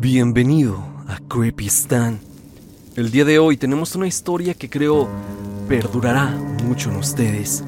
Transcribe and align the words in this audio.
Bienvenido 0.00 0.82
a 1.08 1.18
Creepy 1.28 1.66
Stan. 1.66 2.18
El 2.96 3.10
día 3.10 3.26
de 3.26 3.38
hoy 3.38 3.58
tenemos 3.58 3.94
una 3.94 4.06
historia 4.06 4.54
que 4.54 4.70
creo 4.70 5.06
perdurará 5.68 6.30
mucho 6.64 6.90
en 6.90 6.96
ustedes. 6.96 7.62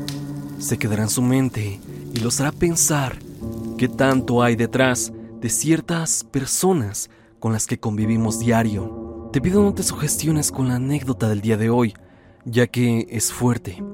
Se 0.59 0.79
quedará 0.79 1.03
en 1.03 1.11
su 1.11 1.21
mente 1.21 1.79
y 2.15 2.21
los 2.21 2.41
hará 2.41 2.51
pensar 2.51 3.19
qué 3.77 3.87
tanto 3.87 4.43
hay 4.43 4.57
detrás 4.57 5.13
de 5.43 5.51
ciertas 5.51 6.25
personas 6.25 7.11
con 7.39 7.53
las 7.53 7.67
que 7.67 7.79
convivimos 7.79 8.39
diario. 8.39 9.29
Te 9.31 9.43
pido 9.43 9.63
no 9.63 9.75
te 9.75 9.83
sugestiones 9.83 10.51
con 10.51 10.69
la 10.69 10.77
anécdota 10.77 11.29
del 11.29 11.43
día 11.43 11.59
de 11.59 11.69
hoy, 11.69 11.93
ya 12.47 12.67
que 12.67 13.09
es 13.11 13.31
fuerte. 13.31 13.85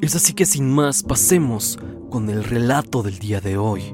Es 0.00 0.14
así 0.14 0.34
que 0.34 0.46
sin 0.46 0.72
más 0.72 1.02
pasemos 1.02 1.80
con 2.10 2.30
el 2.30 2.44
relato 2.44 3.02
del 3.02 3.18
día 3.18 3.40
de 3.40 3.58
hoy. 3.58 3.92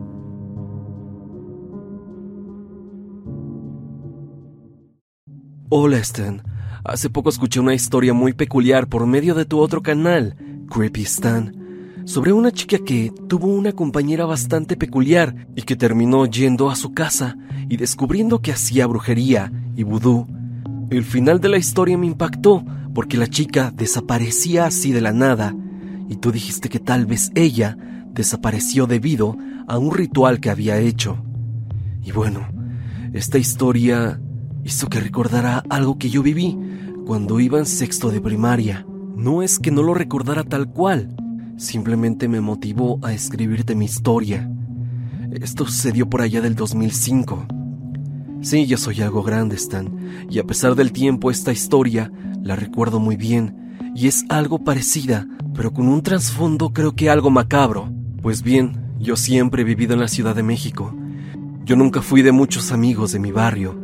Hola 5.75 5.97
Stan, 6.01 6.43
hace 6.85 7.09
poco 7.09 7.31
escuché 7.31 7.59
una 7.59 7.73
historia 7.73 8.13
muy 8.13 8.35
peculiar 8.35 8.89
por 8.89 9.07
medio 9.07 9.35
de 9.35 9.47
tu 9.47 9.59
otro 9.59 9.81
canal, 9.81 10.37
Creepy 10.71 11.01
Stan, 11.01 12.03
sobre 12.05 12.35
una 12.35 12.53
chica 12.53 12.77
que 12.85 13.11
tuvo 13.27 13.47
una 13.47 13.73
compañera 13.73 14.27
bastante 14.27 14.77
peculiar 14.77 15.47
y 15.57 15.63
que 15.63 15.75
terminó 15.75 16.27
yendo 16.27 16.69
a 16.69 16.77
su 16.77 16.93
casa 16.93 17.39
y 17.71 17.79
descubriendo 17.79 18.43
que 18.43 18.53
hacía 18.53 18.87
brujería 18.87 19.51
y 19.75 19.83
vudú. 19.85 20.27
El 20.91 21.05
final 21.05 21.41
de 21.41 21.49
la 21.49 21.57
historia 21.57 21.97
me 21.97 22.05
impactó 22.05 22.63
porque 22.93 23.17
la 23.17 23.29
chica 23.29 23.73
desaparecía 23.75 24.67
así 24.67 24.93
de 24.93 25.01
la 25.01 25.15
nada 25.15 25.57
y 26.07 26.17
tú 26.17 26.33
dijiste 26.33 26.69
que 26.69 26.81
tal 26.81 27.07
vez 27.07 27.31
ella 27.35 27.79
desapareció 28.13 28.87
debido 28.87 29.39
a 29.67 29.79
un 29.79 29.95
ritual 29.95 30.39
que 30.39 30.51
había 30.51 30.77
hecho. 30.77 31.25
Y 32.05 32.13
bueno, 32.13 32.47
esta 33.15 33.39
historia 33.39 34.21
hizo 34.65 34.89
que 34.89 35.01
recordara 35.01 35.63
algo 35.69 35.99
que 35.99 36.11
yo 36.11 36.23
viví 36.23 36.59
cuando 37.07 37.41
iba 37.41 37.59
en 37.59 37.67
sexto 37.67 38.11
de 38.11 38.21
primaria. 38.21 38.87
No 39.17 39.43
es 39.43 39.59
que 39.59 39.71
no 39.71 39.83
lo 39.83 39.95
recordara 39.95 40.45
tal 40.45 40.69
cual, 40.69 41.15
simplemente 41.57 42.29
me 42.29 42.41
motivó 42.41 42.99
a 43.03 43.13
escribirte 43.13 43.75
mi 43.75 43.85
historia. 43.85 44.51
Esto 45.33 45.65
sucedió 45.67 46.09
por 46.09 46.23
allá 46.23 46.41
del 46.41 46.55
2005. 46.55 47.47
Sí, 48.41 48.67
ya 48.67 48.77
soy 48.77 49.01
algo 49.03 49.23
grande, 49.23 49.57
Stan, 49.57 49.89
y 50.29 50.39
a 50.39 50.45
pesar 50.45 50.75
del 50.75 50.93
tiempo 50.93 51.31
esta 51.31 51.53
historia 51.53 52.11
la 52.43 52.57
recuerdo 52.57 52.99
muy 52.99 53.17
bien, 53.17 53.79
y 53.95 54.09
es 54.09 54.25
algo 54.29 54.59
parecida, 54.59 55.29
pero 55.55 55.73
con 55.73 55.87
un 55.89 56.03
trasfondo 56.03 56.73
creo 56.73 56.95
que 56.95 57.09
algo 57.09 57.31
macabro. 57.31 57.93
Pues 58.21 58.43
bien, 58.43 58.81
yo 58.99 59.17
siempre 59.17 59.63
he 59.63 59.65
vivido 59.65 59.95
en 59.95 60.01
la 60.01 60.09
Ciudad 60.09 60.35
de 60.35 60.43
México. 60.43 60.95
Yo 61.65 61.77
nunca 61.77 62.03
fui 62.03 62.23
de 62.23 62.33
muchos 62.33 62.73
amigos 62.73 63.13
de 63.13 63.21
mi 63.21 63.31
barrio, 63.31 63.79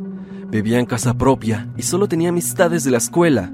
Vivía 0.51 0.79
en 0.79 0.87
casa 0.87 1.13
propia 1.13 1.69
y 1.77 1.83
solo 1.83 2.09
tenía 2.09 2.31
amistades 2.31 2.83
de 2.83 2.91
la 2.91 2.97
escuela. 2.97 3.53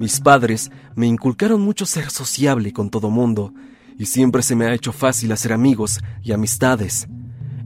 Mis 0.00 0.20
padres 0.20 0.72
me 0.96 1.06
inculcaron 1.06 1.60
mucho 1.60 1.86
ser 1.86 2.10
sociable 2.10 2.72
con 2.72 2.90
todo 2.90 3.10
mundo 3.10 3.54
y 3.96 4.06
siempre 4.06 4.42
se 4.42 4.56
me 4.56 4.66
ha 4.66 4.74
hecho 4.74 4.92
fácil 4.92 5.30
hacer 5.30 5.52
amigos 5.52 6.00
y 6.20 6.32
amistades. 6.32 7.06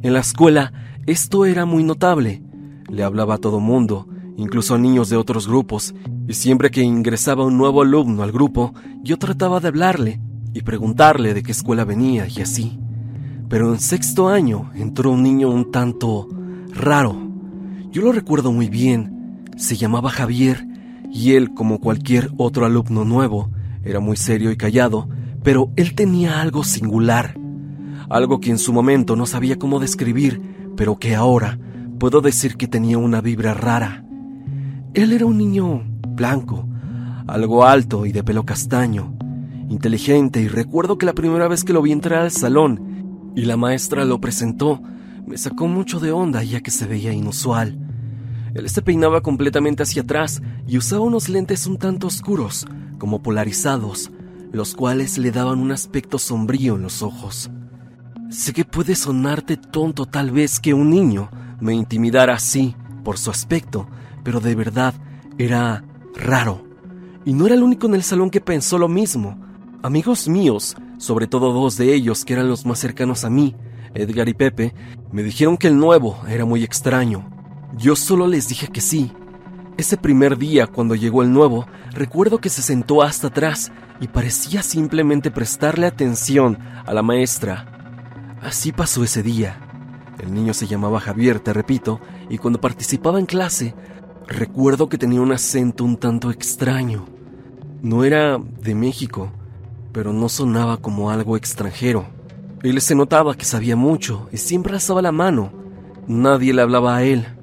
En 0.03 0.13
la 0.13 0.21
escuela 0.21 0.75
esto 1.07 1.47
era 1.47 1.65
muy 1.65 1.85
notable. 1.85 2.43
Le 2.91 3.03
hablaba 3.03 3.37
a 3.37 3.39
todo 3.39 3.61
mundo, 3.61 4.09
incluso 4.37 4.75
a 4.75 4.79
niños 4.79 5.09
de 5.09 5.17
otros 5.17 5.49
grupos, 5.49 5.95
y 6.29 6.35
siempre 6.35 6.71
que 6.71 6.83
ingresaba 6.83 7.47
un 7.47 7.57
nuevo 7.57 7.81
alumno 7.81 8.25
al 8.25 8.33
grupo, 8.33 8.75
yo 9.03 9.19
trataba 9.19 9.59
de 9.59 9.69
hablarle 9.69 10.21
y 10.53 10.61
preguntarle 10.61 11.33
de 11.33 11.43
qué 11.43 11.53
escuela 11.53 11.87
venía 11.87 12.29
y 12.29 12.43
así. 12.43 12.79
Pero 13.49 13.73
en 13.73 13.81
sexto 13.81 14.29
año 14.29 14.71
entró 14.75 15.13
un 15.13 15.23
niño 15.23 15.49
un 15.49 15.71
tanto 15.71 16.29
raro 16.75 17.26
yo 17.97 18.03
lo 18.03 18.13
recuerdo 18.13 18.53
muy 18.53 18.69
bien. 18.69 19.43
Se 19.57 19.75
llamaba 19.75 20.11
Javier 20.11 20.67
y 21.11 21.33
él, 21.33 21.55
como 21.55 21.81
cualquier 21.81 22.31
otro 22.37 22.67
alumno 22.67 23.07
nuevo, 23.07 23.49
era 23.87 24.01
muy 24.01 24.19
serio 24.19 24.51
y 24.51 24.57
callado, 24.59 25.09
pero 25.43 25.71
él 25.77 25.95
tenía 25.95 26.43
algo 26.43 26.63
singular. 26.63 27.39
Algo 28.11 28.39
que 28.39 28.51
en 28.51 28.59
su 28.59 28.75
momento 28.75 29.17
no 29.17 29.25
sabía 29.25 29.59
cómo 29.59 29.81
describir, 29.81 30.43
pero 30.77 30.99
que 30.99 31.15
ahora 31.15 31.59
puedo 31.99 32.21
decir 32.21 32.59
que 32.59 32.69
tenía 32.69 32.99
una 32.99 33.23
vibra 33.23 33.55
rara. 33.55 34.05
Él 34.93 35.15
era 35.15 35.25
un 35.25 35.39
niño 35.39 35.83
blanco, 36.07 36.69
algo 37.27 37.65
alto 37.65 38.05
y 38.05 38.13
de 38.13 38.23
pelo 38.23 38.45
castaño, 38.45 39.17
inteligente 39.71 40.43
y 40.43 40.49
recuerdo 40.49 40.99
que 40.99 41.07
la 41.07 41.15
primera 41.15 41.49
vez 41.49 41.65
que 41.65 41.73
lo 41.73 41.81
vi 41.81 41.93
entrar 41.93 42.25
al 42.25 42.31
salón 42.31 43.33
y 43.35 43.47
la 43.47 43.57
maestra 43.57 44.05
lo 44.05 44.21
presentó, 44.21 44.83
me 45.27 45.39
sacó 45.39 45.67
mucho 45.67 45.99
de 45.99 46.13
onda 46.13 46.43
ya 46.43 46.61
que 46.61 46.71
se 46.71 46.87
veía 46.87 47.15
inusual. 47.15 47.86
Él 48.57 48.71
se 48.71 48.81
peinaba 48.81 49.21
completamente 49.21 49.83
hacia 49.83 50.01
atrás 50.01 50.41
y 50.67 50.79
usaba 50.79 51.03
unos 51.03 51.29
lentes 51.29 51.67
un 51.67 51.77
tanto 51.77 52.07
oscuros, 52.07 52.67
como 52.99 53.23
polarizados, 53.23 54.11
los 54.51 54.75
cuales 54.75 55.19
le 55.19 55.31
daban 55.31 55.59
un 55.59 55.73
aspecto 55.73 56.19
sombrío 56.19 56.77
en 56.77 56.83
los 56.83 57.03
ojos. 57.03 57.51
Sé 58.31 58.55
que 58.55 58.65
puede 58.65 58.97
sonarte 58.97 59.59
tonto 59.59 60.07
tal 60.07 60.31
vez 60.31 60.59
que 60.59 60.73
un 60.73 60.89
niño 60.89 61.29
me 61.61 61.75
intimidara 61.75 62.33
así 62.33 62.75
por 63.05 63.19
su 63.19 63.31
aspecto, 63.31 63.89
pero 64.25 64.41
de 64.41 64.55
verdad 64.55 64.95
era 65.37 65.85
raro. 66.15 66.65
Y 67.27 67.35
no 67.35 67.45
era 67.45 67.57
el 67.57 67.63
único 67.63 67.87
en 67.87 67.95
el 67.95 68.03
salón 68.03 68.31
que 68.31 68.41
pensó 68.41 68.79
lo 68.79 68.89
mismo. 68.89 69.39
Amigos 69.83 70.29
míos, 70.29 70.77
sobre 70.97 71.27
todo 71.27 71.53
dos 71.53 71.77
de 71.77 71.93
ellos 71.93 72.25
que 72.25 72.33
eran 72.33 72.49
los 72.49 72.65
más 72.65 72.79
cercanos 72.79 73.23
a 73.25 73.29
mí, 73.29 73.55
Edgar 73.93 74.31
y 74.31 74.35
Pepe, 74.35 74.75
me 75.13 75.23
dijeron 75.23 75.59
que 75.59 75.69
el 75.69 75.77
nuevo 75.77 76.19
era 76.27 76.47
muy 76.47 76.65
extraño, 76.65 77.36
yo 77.77 77.95
solo 77.95 78.27
les 78.27 78.49
dije 78.49 78.69
que 78.69 78.81
sí. 78.81 79.13
Ese 79.77 79.99
primer 79.99 80.39
día, 80.39 80.67
cuando 80.67 80.95
llegó 80.95 81.23
el 81.23 81.33
nuevo, 81.33 81.67
recuerdo 81.93 82.39
que 82.39 82.49
se 82.49 82.63
sentó 82.63 83.03
hasta 83.03 83.27
atrás 83.27 83.71
y 84.01 84.09
parecía 84.09 84.63
simplemente 84.63 85.31
prestarle 85.31 85.87
atención 85.87 86.59
a 86.87 86.95
la 86.95 87.03
maestra. 87.03 88.39
Así 88.41 88.73
pasó 88.73 89.05
ese 89.05 89.23
día. 89.23 89.59
El 90.19 90.33
niño 90.33 90.55
se 90.55 90.67
llamaba 90.67 91.01
Javier, 91.01 91.41
te 91.41 91.53
repito, 91.53 92.01
y 92.31 92.39
cuando 92.39 92.61
participaba 92.61 93.19
en 93.19 93.27
clase, 93.27 93.75
recuerdo 94.27 94.89
que 94.89 94.97
tenía 94.97 95.21
un 95.21 95.33
acento 95.33 95.85
un 95.85 95.99
tanto 95.99 96.31
extraño. 96.31 97.05
No 97.83 98.05
era 98.05 98.39
de 98.39 98.75
México, 98.75 99.31
pero 99.93 100.15
no 100.15 100.31
sonaba 100.31 100.79
como 100.79 101.11
algo 101.11 101.37
extranjero. 101.37 102.07
Él 102.63 102.81
se 102.81 102.95
notaba 102.95 103.35
que 103.35 103.45
sabía 103.45 103.77
mucho 103.77 104.31
y 104.33 104.39
siempre 104.39 104.73
alzaba 104.73 105.03
la 105.03 105.13
mano. 105.13 105.53
Nadie 106.07 106.55
le 106.55 106.63
hablaba 106.63 106.97
a 106.97 107.03
él 107.03 107.36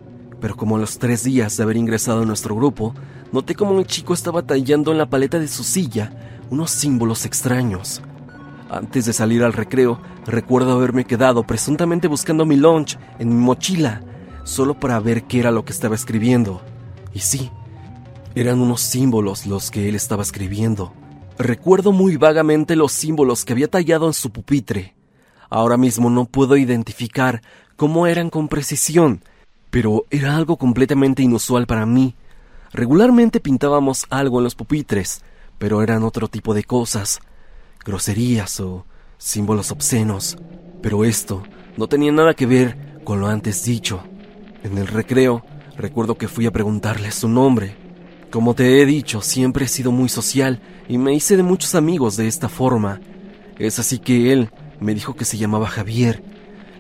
pero 0.44 0.58
como 0.58 0.76
a 0.76 0.80
los 0.80 1.00
tres 1.00 1.24
días 1.24 1.56
de 1.56 1.64
haber 1.64 1.78
ingresado 1.78 2.24
a 2.24 2.26
nuestro 2.26 2.54
grupo, 2.54 2.94
noté 3.32 3.56
como 3.56 3.80
el 3.80 3.88
chico 3.88 4.14
estaba 4.14 4.42
tallando 4.42 4.92
en 4.92 4.98
la 4.98 5.06
paleta 5.06 5.40
de 5.40 5.48
su 5.48 5.64
silla 5.64 6.12
unos 6.50 6.70
símbolos 6.70 7.26
extraños. 7.26 8.02
Antes 8.70 9.06
de 9.06 9.14
salir 9.14 9.42
al 9.42 9.54
recreo, 9.54 10.02
recuerdo 10.26 10.74
haberme 10.74 11.06
quedado 11.06 11.44
presuntamente 11.44 12.10
buscando 12.10 12.46
mi 12.46 12.58
lunch 12.58 13.00
en 13.20 13.30
mi 13.30 13.36
mochila, 13.36 14.02
solo 14.44 14.78
para 14.78 15.00
ver 15.00 15.24
qué 15.24 15.40
era 15.40 15.50
lo 15.50 15.64
que 15.64 15.72
estaba 15.72 15.96
escribiendo. 15.96 16.62
Y 17.14 17.20
sí, 17.20 17.50
eran 18.36 18.60
unos 18.60 18.82
símbolos 18.82 19.46
los 19.46 19.72
que 19.72 19.88
él 19.88 19.96
estaba 19.96 20.24
escribiendo. 20.24 20.92
Recuerdo 21.40 21.94
muy 21.94 22.18
vagamente 22.18 22.76
los 22.76 22.92
símbolos 22.92 23.46
que 23.46 23.54
había 23.54 23.70
tallado 23.70 24.08
en 24.08 24.14
su 24.14 24.30
pupitre. 24.30 24.94
Ahora 25.50 25.78
mismo 25.78 26.10
no 26.10 26.26
puedo 26.26 26.58
identificar 26.58 27.42
cómo 27.78 28.08
eran 28.08 28.30
con 28.30 28.50
precisión, 28.50 29.22
pero 29.74 30.06
era 30.12 30.38
algo 30.38 30.58
completamente 30.58 31.24
inusual 31.24 31.66
para 31.66 31.88
mí. 31.88 32.14
Regularmente 32.74 33.40
pintábamos 33.40 34.06
algo 34.12 34.38
en 34.38 34.44
los 34.44 34.54
pupitres, 34.54 35.24
pero 35.58 35.82
eran 35.82 36.04
otro 36.04 36.28
tipo 36.28 36.54
de 36.54 36.64
cosas, 36.64 37.22
groserías 37.84 38.60
o 38.60 38.86
símbolos 39.18 39.72
obscenos. 39.72 40.38
Pero 40.84 41.04
esto 41.04 41.42
no 41.76 41.88
tenía 41.88 42.12
nada 42.12 42.36
que 42.36 42.46
ver 42.46 43.02
con 43.04 43.20
lo 43.20 43.26
antes 43.26 43.66
dicho. 43.66 44.04
En 44.62 44.78
el 44.78 44.86
recreo, 44.86 45.44
recuerdo 45.76 46.20
que 46.20 46.28
fui 46.28 46.46
a 46.46 46.52
preguntarle 46.52 47.10
su 47.10 47.28
nombre. 47.28 47.76
Como 48.30 48.54
te 48.54 48.80
he 48.80 48.86
dicho, 48.86 49.22
siempre 49.22 49.66
he 49.66 49.68
sido 49.68 49.92
muy 49.92 50.08
social 50.08 50.62
y 50.88 51.00
me 51.00 51.16
hice 51.16 51.36
de 51.36 51.42
muchos 51.42 51.74
amigos 51.74 52.16
de 52.16 52.28
esta 52.28 52.48
forma. 52.48 53.02
Es 53.58 53.80
así 53.80 53.98
que 53.98 54.34
él 54.34 54.52
me 54.80 54.94
dijo 54.94 55.16
que 55.16 55.26
se 55.26 55.40
llamaba 55.40 55.66
Javier 55.66 56.22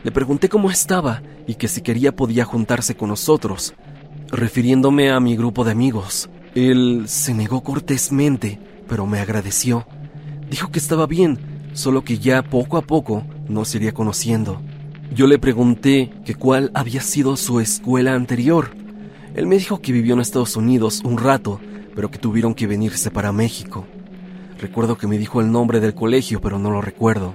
le 0.03 0.11
pregunté 0.11 0.49
cómo 0.49 0.69
estaba 0.69 1.23
y 1.47 1.55
que 1.55 1.67
si 1.67 1.81
quería 1.81 2.15
podía 2.15 2.45
juntarse 2.45 2.95
con 2.95 3.09
nosotros, 3.09 3.73
refiriéndome 4.29 5.11
a 5.11 5.19
mi 5.19 5.35
grupo 5.35 5.63
de 5.63 5.71
amigos. 5.71 6.29
Él 6.55 7.03
se 7.07 7.33
negó 7.33 7.61
cortésmente, 7.61 8.59
pero 8.87 9.05
me 9.05 9.19
agradeció. 9.19 9.85
Dijo 10.49 10.71
que 10.71 10.79
estaba 10.79 11.07
bien, 11.07 11.39
solo 11.73 12.03
que 12.03 12.19
ya 12.19 12.43
poco 12.43 12.77
a 12.77 12.81
poco 12.81 13.25
nos 13.47 13.73
iría 13.75 13.93
conociendo. 13.93 14.61
Yo 15.13 15.27
le 15.27 15.37
pregunté 15.39 16.11
que 16.25 16.35
cuál 16.35 16.71
había 16.73 17.01
sido 17.01 17.37
su 17.37 17.59
escuela 17.59 18.13
anterior. 18.13 18.71
Él 19.35 19.47
me 19.47 19.57
dijo 19.57 19.81
que 19.81 19.91
vivió 19.91 20.13
en 20.13 20.21
Estados 20.21 20.55
Unidos 20.55 21.01
un 21.03 21.17
rato, 21.17 21.59
pero 21.95 22.09
que 22.09 22.17
tuvieron 22.17 22.55
que 22.55 22.67
venirse 22.67 23.11
para 23.11 23.31
México. 23.31 23.85
Recuerdo 24.59 24.97
que 24.97 25.07
me 25.07 25.17
dijo 25.17 25.41
el 25.41 25.51
nombre 25.51 25.79
del 25.79 25.93
colegio, 25.93 26.39
pero 26.39 26.57
no 26.57 26.71
lo 26.71 26.81
recuerdo. 26.81 27.33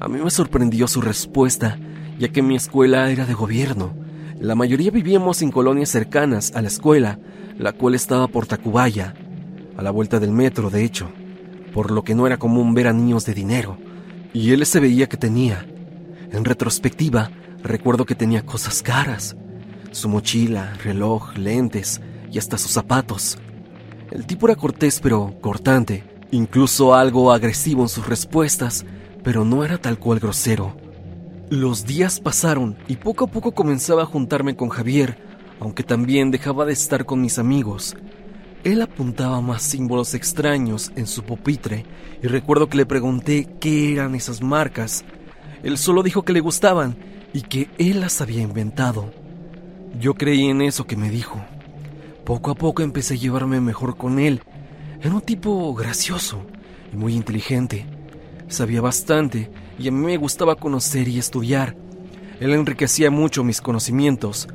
A 0.00 0.08
mí 0.08 0.18
me 0.22 0.30
sorprendió 0.30 0.86
su 0.88 1.00
respuesta, 1.00 1.78
ya 2.18 2.28
que 2.28 2.42
mi 2.42 2.56
escuela 2.56 3.10
era 3.10 3.24
de 3.24 3.34
gobierno, 3.34 3.94
La 4.40 4.54
mayoría 4.54 4.92
vivíamos 4.92 5.42
en 5.42 5.50
colonias 5.50 5.88
cercanas 5.88 6.52
a 6.54 6.62
la 6.62 6.68
escuela, 6.68 7.18
la 7.58 7.72
cual 7.72 7.96
estaba 7.96 8.28
por 8.28 8.46
Tacubaya, 8.46 9.14
a 9.76 9.82
la 9.82 9.90
vuelta 9.90 10.20
del 10.20 10.30
metro, 10.30 10.70
de 10.70 10.84
hecho, 10.84 11.10
por 11.72 11.90
lo 11.90 12.04
que 12.04 12.14
no 12.14 12.24
era 12.24 12.36
común 12.36 12.72
ver 12.72 12.86
a 12.86 12.92
niños 12.92 13.24
de 13.24 13.34
dinero, 13.34 13.78
y 14.32 14.52
él 14.52 14.64
se 14.64 14.78
veía 14.78 15.08
que 15.08 15.16
tenía. 15.16 15.66
En 16.30 16.44
retrospectiva, 16.44 17.32
recuerdo 17.64 18.04
que 18.04 18.14
tenía 18.14 18.46
cosas 18.46 18.80
caras, 18.80 19.36
su 19.90 20.08
mochila, 20.08 20.72
reloj, 20.84 21.36
lentes 21.36 22.00
y 22.30 22.38
hasta 22.38 22.58
sus 22.58 22.70
zapatos. 22.70 23.38
El 24.12 24.24
tipo 24.24 24.46
era 24.46 24.54
cortés 24.54 25.00
pero 25.00 25.34
cortante, 25.40 26.04
incluso 26.30 26.94
algo 26.94 27.32
agresivo 27.32 27.82
en 27.82 27.88
sus 27.88 28.06
respuestas, 28.06 28.86
pero 29.24 29.44
no 29.44 29.64
era 29.64 29.78
tal 29.78 29.98
cual 29.98 30.20
grosero. 30.20 30.76
Los 31.50 31.86
días 31.86 32.20
pasaron 32.20 32.76
y 32.88 32.96
poco 32.96 33.24
a 33.24 33.26
poco 33.28 33.52
comenzaba 33.52 34.02
a 34.02 34.06
juntarme 34.06 34.54
con 34.54 34.68
Javier, 34.68 35.16
aunque 35.60 35.82
también 35.82 36.30
dejaba 36.30 36.66
de 36.66 36.74
estar 36.74 37.06
con 37.06 37.22
mis 37.22 37.38
amigos. 37.38 37.96
Él 38.64 38.82
apuntaba 38.82 39.40
más 39.40 39.62
símbolos 39.62 40.12
extraños 40.12 40.92
en 40.94 41.06
su 41.06 41.22
pupitre 41.22 41.86
y 42.22 42.26
recuerdo 42.26 42.68
que 42.68 42.76
le 42.76 42.84
pregunté 42.84 43.48
qué 43.60 43.94
eran 43.94 44.14
esas 44.14 44.42
marcas. 44.42 45.06
Él 45.62 45.78
solo 45.78 46.02
dijo 46.02 46.22
que 46.22 46.34
le 46.34 46.40
gustaban 46.40 46.98
y 47.32 47.40
que 47.40 47.70
él 47.78 48.00
las 48.00 48.20
había 48.20 48.42
inventado. 48.42 49.10
Yo 49.98 50.12
creí 50.12 50.50
en 50.50 50.60
eso 50.60 50.86
que 50.86 50.96
me 50.96 51.08
dijo. 51.08 51.40
Poco 52.26 52.50
a 52.50 52.56
poco 52.56 52.82
empecé 52.82 53.14
a 53.14 53.18
llevarme 53.18 53.58
mejor 53.62 53.96
con 53.96 54.18
él. 54.18 54.42
Era 55.00 55.14
un 55.14 55.22
tipo 55.22 55.72
gracioso 55.72 56.42
y 56.92 56.96
muy 56.96 57.14
inteligente. 57.14 57.86
Sabía 58.48 58.82
bastante 58.82 59.50
y 59.78 59.88
a 59.88 59.92
mí 59.92 60.04
me 60.04 60.16
gustaba 60.16 60.56
conocer 60.56 61.08
y 61.08 61.18
estudiar. 61.18 61.76
Él 62.40 62.52
enriquecía 62.52 63.10
mucho 63.10 63.44
mis 63.44 63.60
conocimientos. 63.60 64.48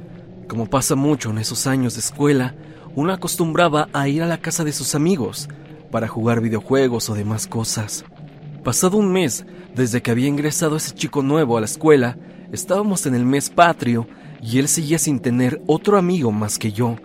Como 0.47 0.69
pasa 0.69 0.95
mucho 0.95 1.29
en 1.29 1.37
esos 1.37 1.67
años 1.67 1.93
de 1.93 2.01
escuela, 2.01 2.55
uno 2.95 3.13
acostumbraba 3.13 3.89
a 3.93 4.07
ir 4.07 4.21
a 4.21 4.27
la 4.27 4.37
casa 4.37 4.63
de 4.63 4.73
sus 4.73 4.95
amigos 4.95 5.49
para 5.91 6.07
jugar 6.07 6.41
videojuegos 6.41 7.09
o 7.09 7.15
demás 7.15 7.47
cosas. 7.47 8.05
Pasado 8.63 8.97
un 8.97 9.11
mes 9.11 9.45
desde 9.75 10.01
que 10.01 10.11
había 10.11 10.27
ingresado 10.27 10.75
ese 10.75 10.93
chico 10.93 11.23
nuevo 11.23 11.57
a 11.57 11.59
la 11.59 11.65
escuela, 11.65 12.17
estábamos 12.51 13.05
en 13.05 13.15
el 13.15 13.25
mes 13.25 13.49
patrio 13.49 14.07
y 14.41 14.59
él 14.59 14.67
seguía 14.67 14.99
sin 14.99 15.19
tener 15.19 15.61
otro 15.67 15.97
amigo 15.97 16.31
más 16.31 16.59
que 16.59 16.71
yo. 16.71 16.97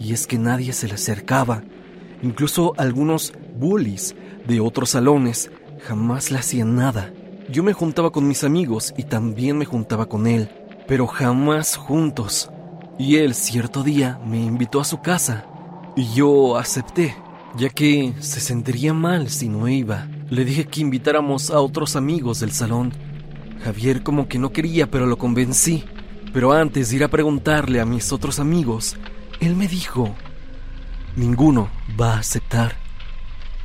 Y 0.00 0.12
es 0.12 0.26
que 0.26 0.38
nadie 0.38 0.72
se 0.72 0.88
le 0.88 0.94
acercaba. 0.94 1.62
Incluso 2.22 2.72
algunos 2.78 3.32
bullies 3.56 4.14
de 4.46 4.60
otros 4.60 4.90
salones 4.90 5.50
jamás 5.86 6.30
le 6.30 6.38
hacían 6.38 6.76
nada. 6.76 7.12
Yo 7.50 7.62
me 7.62 7.72
juntaba 7.72 8.10
con 8.10 8.28
mis 8.28 8.44
amigos 8.44 8.92
y 8.98 9.04
también 9.04 9.56
me 9.56 9.64
juntaba 9.64 10.04
con 10.04 10.26
él, 10.26 10.50
pero 10.86 11.06
jamás 11.06 11.76
juntos. 11.76 12.50
Y 12.98 13.16
él 13.16 13.34
cierto 13.34 13.82
día 13.82 14.20
me 14.26 14.36
invitó 14.36 14.80
a 14.80 14.84
su 14.84 15.00
casa 15.00 15.46
y 15.96 16.12
yo 16.12 16.58
acepté, 16.58 17.16
ya 17.56 17.70
que 17.70 18.12
se 18.20 18.40
sentiría 18.40 18.92
mal 18.92 19.30
si 19.30 19.48
no 19.48 19.66
iba. 19.66 20.06
Le 20.28 20.44
dije 20.44 20.66
que 20.66 20.82
invitáramos 20.82 21.50
a 21.50 21.60
otros 21.60 21.96
amigos 21.96 22.40
del 22.40 22.52
salón. 22.52 22.92
Javier 23.64 24.02
como 24.02 24.28
que 24.28 24.38
no 24.38 24.52
quería, 24.52 24.90
pero 24.90 25.06
lo 25.06 25.16
convencí. 25.16 25.84
Pero 26.34 26.52
antes 26.52 26.90
de 26.90 26.96
ir 26.96 27.04
a 27.04 27.08
preguntarle 27.08 27.80
a 27.80 27.86
mis 27.86 28.12
otros 28.12 28.40
amigos, 28.40 28.98
él 29.40 29.56
me 29.56 29.68
dijo, 29.68 30.14
ninguno 31.16 31.70
va 31.98 32.12
a 32.12 32.18
aceptar. 32.18 32.76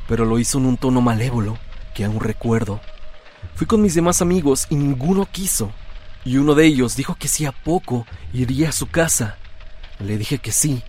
Pero 0.08 0.24
lo 0.24 0.40
hizo 0.40 0.58
en 0.58 0.68
un 0.68 0.78
tono 0.78 1.02
malévolo 1.02 1.58
que 1.94 2.06
aún 2.06 2.22
recuerdo. 2.22 2.80
Fui 3.56 3.68
con 3.68 3.82
mis 3.82 3.94
demás 3.94 4.22
amigos 4.22 4.66
y 4.70 4.76
ninguno 4.76 5.28
quiso. 5.32 5.72
Y 6.26 6.38
uno 6.38 6.56
de 6.56 6.66
ellos 6.66 6.96
dijo 6.96 7.16
que 7.16 7.28
si 7.28 7.46
a 7.46 7.52
poco 7.52 8.08
iría 8.34 8.70
a 8.70 8.74
su 8.74 8.88
casa. 8.88 9.38
Le 10.00 10.18
dije 10.18 10.40
que 10.40 10.52
sí, 10.52 10.82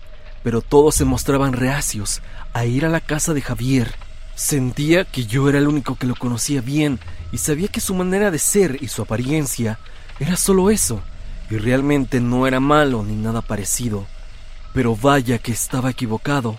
pero 0.43 0.61
todos 0.61 0.95
se 0.95 1.05
mostraban 1.05 1.53
reacios 1.53 2.21
a 2.53 2.65
ir 2.65 2.85
a 2.85 2.89
la 2.89 3.01
casa 3.01 3.33
de 3.33 3.41
Javier. 3.41 3.93
Sentía 4.33 5.05
que 5.05 5.25
yo 5.25 5.47
era 5.47 5.59
el 5.59 5.67
único 5.67 5.95
que 5.95 6.07
lo 6.07 6.15
conocía 6.15 6.61
bien 6.61 6.99
y 7.31 7.37
sabía 7.37 7.67
que 7.67 7.81
su 7.81 7.93
manera 7.93 8.31
de 8.31 8.39
ser 8.39 8.77
y 8.81 8.87
su 8.87 9.01
apariencia 9.01 9.77
era 10.19 10.35
solo 10.35 10.69
eso, 10.69 11.01
y 11.49 11.57
realmente 11.57 12.19
no 12.19 12.47
era 12.47 12.59
malo 12.59 13.03
ni 13.03 13.15
nada 13.15 13.41
parecido. 13.41 14.07
Pero 14.73 14.95
vaya 14.95 15.37
que 15.37 15.51
estaba 15.51 15.91
equivocado. 15.91 16.57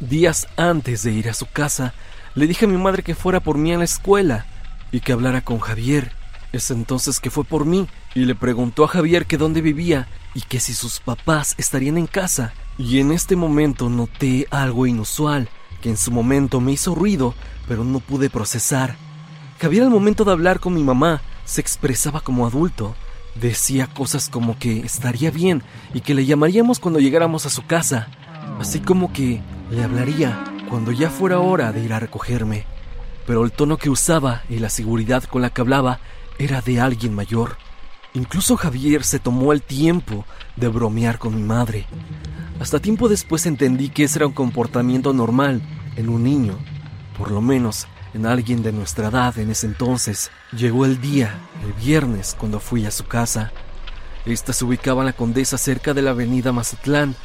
Días 0.00 0.48
antes 0.56 1.02
de 1.02 1.12
ir 1.12 1.28
a 1.28 1.34
su 1.34 1.46
casa, 1.46 1.92
le 2.34 2.46
dije 2.46 2.64
a 2.64 2.68
mi 2.68 2.78
madre 2.78 3.02
que 3.02 3.14
fuera 3.14 3.40
por 3.40 3.58
mí 3.58 3.72
a 3.72 3.78
la 3.78 3.84
escuela 3.84 4.46
y 4.94 5.00
que 5.00 5.12
hablara 5.12 5.40
con 5.40 5.58
Javier. 5.58 6.12
Es 6.52 6.70
entonces 6.70 7.18
que 7.18 7.28
fue 7.28 7.42
por 7.42 7.66
mí 7.66 7.88
y 8.14 8.26
le 8.26 8.36
preguntó 8.36 8.84
a 8.84 8.88
Javier 8.88 9.26
que 9.26 9.36
dónde 9.36 9.60
vivía 9.60 10.06
y 10.34 10.42
que 10.42 10.60
si 10.60 10.72
sus 10.72 11.00
papás 11.00 11.56
estarían 11.58 11.98
en 11.98 12.06
casa. 12.06 12.52
Y 12.78 13.00
en 13.00 13.10
este 13.10 13.34
momento 13.34 13.90
noté 13.90 14.46
algo 14.52 14.86
inusual 14.86 15.48
que 15.82 15.90
en 15.90 15.96
su 15.96 16.12
momento 16.12 16.60
me 16.60 16.70
hizo 16.70 16.94
ruido, 16.94 17.34
pero 17.66 17.82
no 17.82 17.98
pude 17.98 18.30
procesar. 18.30 18.94
Javier 19.60 19.82
al 19.82 19.90
momento 19.90 20.24
de 20.24 20.30
hablar 20.30 20.60
con 20.60 20.74
mi 20.74 20.84
mamá 20.84 21.22
se 21.44 21.60
expresaba 21.60 22.20
como 22.20 22.46
adulto. 22.46 22.94
Decía 23.34 23.88
cosas 23.88 24.28
como 24.28 24.56
que 24.60 24.78
estaría 24.78 25.32
bien 25.32 25.64
y 25.92 26.02
que 26.02 26.14
le 26.14 26.24
llamaríamos 26.24 26.78
cuando 26.78 27.00
llegáramos 27.00 27.46
a 27.46 27.50
su 27.50 27.66
casa, 27.66 28.06
así 28.60 28.78
como 28.78 29.12
que 29.12 29.42
le 29.72 29.82
hablaría 29.82 30.44
cuando 30.70 30.92
ya 30.92 31.10
fuera 31.10 31.40
hora 31.40 31.72
de 31.72 31.80
ir 31.82 31.92
a 31.92 31.98
recogerme 31.98 32.72
pero 33.26 33.44
el 33.44 33.52
tono 33.52 33.76
que 33.76 33.90
usaba 33.90 34.42
y 34.48 34.58
la 34.58 34.68
seguridad 34.68 35.24
con 35.24 35.42
la 35.42 35.50
que 35.50 35.60
hablaba 35.60 36.00
era 36.38 36.60
de 36.60 36.80
alguien 36.80 37.14
mayor. 37.14 37.56
Incluso 38.14 38.56
Javier 38.56 39.02
se 39.02 39.18
tomó 39.18 39.52
el 39.52 39.62
tiempo 39.62 40.24
de 40.56 40.68
bromear 40.68 41.18
con 41.18 41.34
mi 41.34 41.42
madre. 41.42 41.86
Hasta 42.60 42.78
tiempo 42.78 43.08
después 43.08 43.46
entendí 43.46 43.88
que 43.88 44.04
ese 44.04 44.18
era 44.18 44.26
un 44.26 44.32
comportamiento 44.32 45.12
normal 45.12 45.62
en 45.96 46.08
un 46.08 46.22
niño, 46.22 46.58
por 47.18 47.30
lo 47.30 47.40
menos 47.40 47.88
en 48.14 48.26
alguien 48.26 48.62
de 48.62 48.72
nuestra 48.72 49.08
edad 49.08 49.36
en 49.38 49.50
ese 49.50 49.66
entonces. 49.66 50.30
Llegó 50.52 50.84
el 50.84 51.00
día, 51.00 51.34
el 51.64 51.72
viernes, 51.72 52.36
cuando 52.38 52.60
fui 52.60 52.86
a 52.86 52.92
su 52.92 53.04
casa. 53.04 53.52
Esta 54.24 54.52
se 54.52 54.64
ubicaba 54.64 55.02
en 55.02 55.06
la 55.06 55.12
Condesa 55.12 55.58
cerca 55.58 55.92
de 55.92 56.02
la 56.02 56.10
avenida 56.10 56.52
Mazatlán. 56.52 57.16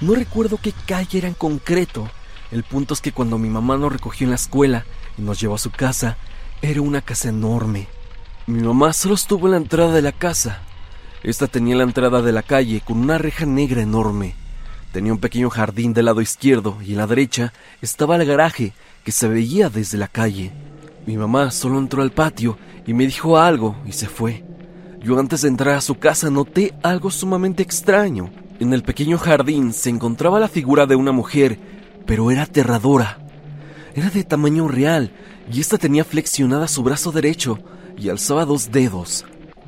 No 0.00 0.14
recuerdo 0.14 0.58
qué 0.60 0.72
calle 0.86 1.18
era 1.18 1.28
en 1.28 1.34
concreto. 1.34 2.10
El 2.50 2.64
punto 2.64 2.94
es 2.94 3.02
que 3.02 3.12
cuando 3.12 3.36
mi 3.36 3.50
mamá 3.50 3.76
nos 3.76 3.92
recogió 3.92 4.24
en 4.24 4.30
la 4.30 4.36
escuela, 4.36 4.86
y 5.18 5.22
nos 5.22 5.40
llevó 5.40 5.56
a 5.56 5.58
su 5.58 5.70
casa. 5.70 6.16
Era 6.62 6.80
una 6.80 7.02
casa 7.02 7.28
enorme. 7.28 7.88
Mi 8.46 8.62
mamá 8.62 8.92
solo 8.92 9.14
estuvo 9.14 9.46
en 9.46 9.50
la 9.50 9.56
entrada 9.58 9.92
de 9.92 10.02
la 10.02 10.12
casa. 10.12 10.62
Esta 11.22 11.48
tenía 11.48 11.76
la 11.76 11.82
entrada 11.82 12.22
de 12.22 12.32
la 12.32 12.42
calle 12.42 12.80
con 12.80 12.98
una 12.98 13.18
reja 13.18 13.44
negra 13.44 13.82
enorme. 13.82 14.34
Tenía 14.92 15.12
un 15.12 15.18
pequeño 15.18 15.50
jardín 15.50 15.92
del 15.92 16.06
lado 16.06 16.22
izquierdo 16.22 16.78
y 16.82 16.92
en 16.92 16.98
la 16.98 17.06
derecha 17.06 17.52
estaba 17.82 18.16
el 18.16 18.24
garaje 18.24 18.72
que 19.04 19.12
se 19.12 19.28
veía 19.28 19.68
desde 19.68 19.98
la 19.98 20.08
calle. 20.08 20.52
Mi 21.06 21.16
mamá 21.16 21.50
solo 21.50 21.78
entró 21.78 22.02
al 22.02 22.12
patio 22.12 22.56
y 22.86 22.94
me 22.94 23.04
dijo 23.04 23.38
algo 23.38 23.76
y 23.84 23.92
se 23.92 24.06
fue. 24.06 24.44
Yo 25.02 25.18
antes 25.18 25.42
de 25.42 25.48
entrar 25.48 25.76
a 25.76 25.80
su 25.80 25.96
casa 25.96 26.30
noté 26.30 26.74
algo 26.82 27.10
sumamente 27.10 27.62
extraño. 27.62 28.30
En 28.60 28.72
el 28.72 28.82
pequeño 28.82 29.18
jardín 29.18 29.72
se 29.72 29.90
encontraba 29.90 30.40
la 30.40 30.48
figura 30.48 30.86
de 30.86 30.96
una 30.96 31.12
mujer, 31.12 31.58
pero 32.06 32.30
era 32.30 32.42
aterradora. 32.42 33.27
Era 33.98 34.10
de 34.10 34.22
tamaño 34.22 34.68
real 34.68 35.10
y 35.52 35.58
esta 35.58 35.76
tenía 35.76 36.04
flexionada 36.04 36.68
su 36.68 36.84
brazo 36.84 37.10
derecho 37.10 37.58
y 37.96 38.10
alzaba 38.10 38.44
dos 38.44 38.70
dedos. 38.70 39.26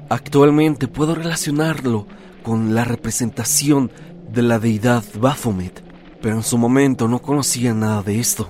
Actualmente 0.09 0.87
puedo 0.87 1.17
relacionarlo 1.17 2.07
con 2.45 2.73
la 2.73 2.85
representación 2.85 3.91
de 4.33 4.43
la 4.43 4.61
deidad 4.61 5.03
Baphomet, 5.19 5.83
pero 6.23 6.37
en 6.37 6.45
su 6.45 6.59
momento 6.59 7.09
no 7.09 7.21
conocía 7.21 7.75
nada 7.75 8.05
de 8.05 8.21
esto. 8.21 8.49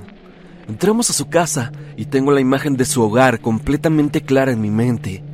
Entramos 0.68 1.08
a 1.08 1.14
su 1.14 1.30
casa 1.30 1.72
y 1.96 2.04
tengo 2.04 2.30
la 2.30 2.42
imagen 2.42 2.76
de 2.76 2.84
su 2.84 3.00
hogar 3.00 3.40
completamente 3.40 4.20
clara 4.20 4.52
en 4.52 4.60
mi 4.60 4.70
mente. 4.70 5.24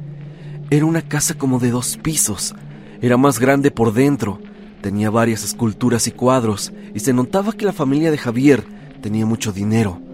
Era 0.70 0.86
una 0.86 1.02
casa 1.02 1.34
como 1.34 1.58
de 1.58 1.72
dos 1.72 1.96
pisos, 1.96 2.54
era 3.00 3.16
más 3.16 3.40
grande 3.40 3.72
por 3.72 3.92
dentro, 3.92 4.38
tenía 4.80 5.10
varias 5.10 5.42
esculturas 5.42 6.06
y 6.06 6.12
cuadros 6.12 6.72
y 6.94 7.00
se 7.00 7.12
notaba 7.12 7.52
que 7.52 7.64
la 7.64 7.72
familia 7.72 8.12
de 8.12 8.18
Javier 8.18 8.64
tenía 9.02 9.26
mucho 9.26 9.50
dinero 9.52 10.05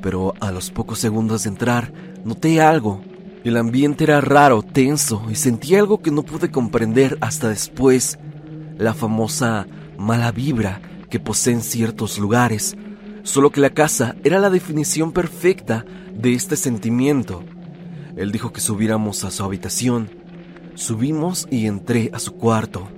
pero 0.00 0.34
a 0.40 0.50
los 0.50 0.70
pocos 0.70 0.98
segundos 0.98 1.42
de 1.42 1.50
entrar 1.50 1.92
noté 2.24 2.60
algo. 2.60 3.00
El 3.44 3.56
ambiente 3.56 4.04
era 4.04 4.20
raro, 4.20 4.62
tenso, 4.62 5.24
y 5.30 5.34
sentí 5.34 5.74
algo 5.74 6.00
que 6.02 6.10
no 6.10 6.22
pude 6.22 6.50
comprender 6.50 7.16
hasta 7.20 7.48
después. 7.48 8.18
La 8.76 8.94
famosa 8.94 9.66
mala 9.96 10.32
vibra 10.32 10.80
que 11.08 11.20
poseen 11.20 11.62
ciertos 11.62 12.18
lugares. 12.18 12.76
Solo 13.22 13.50
que 13.50 13.60
la 13.60 13.70
casa 13.70 14.16
era 14.24 14.38
la 14.38 14.50
definición 14.50 15.12
perfecta 15.12 15.84
de 16.14 16.34
este 16.34 16.56
sentimiento. 16.56 17.42
Él 18.16 18.32
dijo 18.32 18.52
que 18.52 18.60
subiéramos 18.60 19.24
a 19.24 19.30
su 19.30 19.44
habitación. 19.44 20.10
Subimos 20.74 21.46
y 21.50 21.66
entré 21.66 22.10
a 22.12 22.18
su 22.18 22.34
cuarto. 22.34 22.88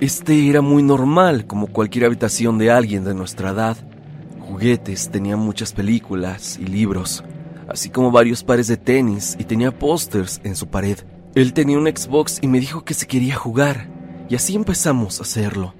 Este 0.00 0.48
era 0.48 0.60
muy 0.60 0.82
normal, 0.82 1.46
como 1.46 1.66
cualquier 1.66 2.06
habitación 2.06 2.58
de 2.58 2.70
alguien 2.70 3.04
de 3.04 3.14
nuestra 3.14 3.50
edad 3.50 3.76
juguetes, 4.50 5.10
tenía 5.10 5.36
muchas 5.36 5.72
películas 5.72 6.58
y 6.60 6.66
libros, 6.66 7.22
así 7.68 7.88
como 7.88 8.10
varios 8.10 8.42
pares 8.42 8.66
de 8.66 8.76
tenis 8.76 9.36
y 9.38 9.44
tenía 9.44 9.70
pósters 9.70 10.40
en 10.42 10.56
su 10.56 10.66
pared. 10.66 10.98
Él 11.36 11.52
tenía 11.52 11.78
un 11.78 11.86
Xbox 11.86 12.38
y 12.42 12.48
me 12.48 12.58
dijo 12.58 12.84
que 12.84 12.94
se 12.94 13.06
quería 13.06 13.36
jugar, 13.36 13.88
y 14.28 14.34
así 14.34 14.56
empezamos 14.56 15.20
a 15.20 15.22
hacerlo. 15.22 15.74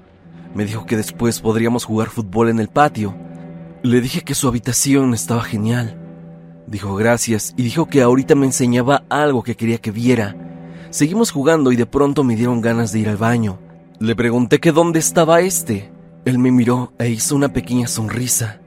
Me 0.54 0.64
dijo 0.64 0.86
que 0.86 0.96
después 0.96 1.40
podríamos 1.40 1.84
jugar 1.84 2.08
fútbol 2.08 2.48
en 2.48 2.60
el 2.60 2.68
patio. 2.68 3.16
Le 3.82 4.00
dije 4.00 4.22
que 4.22 4.34
su 4.34 4.46
habitación 4.46 5.14
estaba 5.14 5.42
genial. 5.42 5.96
Dijo 6.68 6.94
gracias 6.94 7.54
y 7.56 7.62
dijo 7.64 7.86
que 7.86 8.02
ahorita 8.02 8.36
me 8.36 8.46
enseñaba 8.46 9.04
algo 9.08 9.42
que 9.42 9.56
quería 9.56 9.78
que 9.78 9.90
viera. 9.90 10.36
Seguimos 10.90 11.32
jugando 11.32 11.72
y 11.72 11.76
de 11.76 11.86
pronto 11.86 12.22
me 12.22 12.36
dieron 12.36 12.60
ganas 12.60 12.92
de 12.92 13.00
ir 13.00 13.08
al 13.08 13.16
baño. 13.16 13.58
Le 13.98 14.14
pregunté 14.14 14.60
que 14.60 14.70
dónde 14.70 15.00
estaba 15.00 15.40
este. 15.40 15.90
Él 16.24 16.38
me 16.38 16.52
miró 16.52 16.92
e 16.98 17.10
hizo 17.10 17.34
una 17.34 17.52
pequeña 17.52 17.88
sonrisa. 17.88 18.59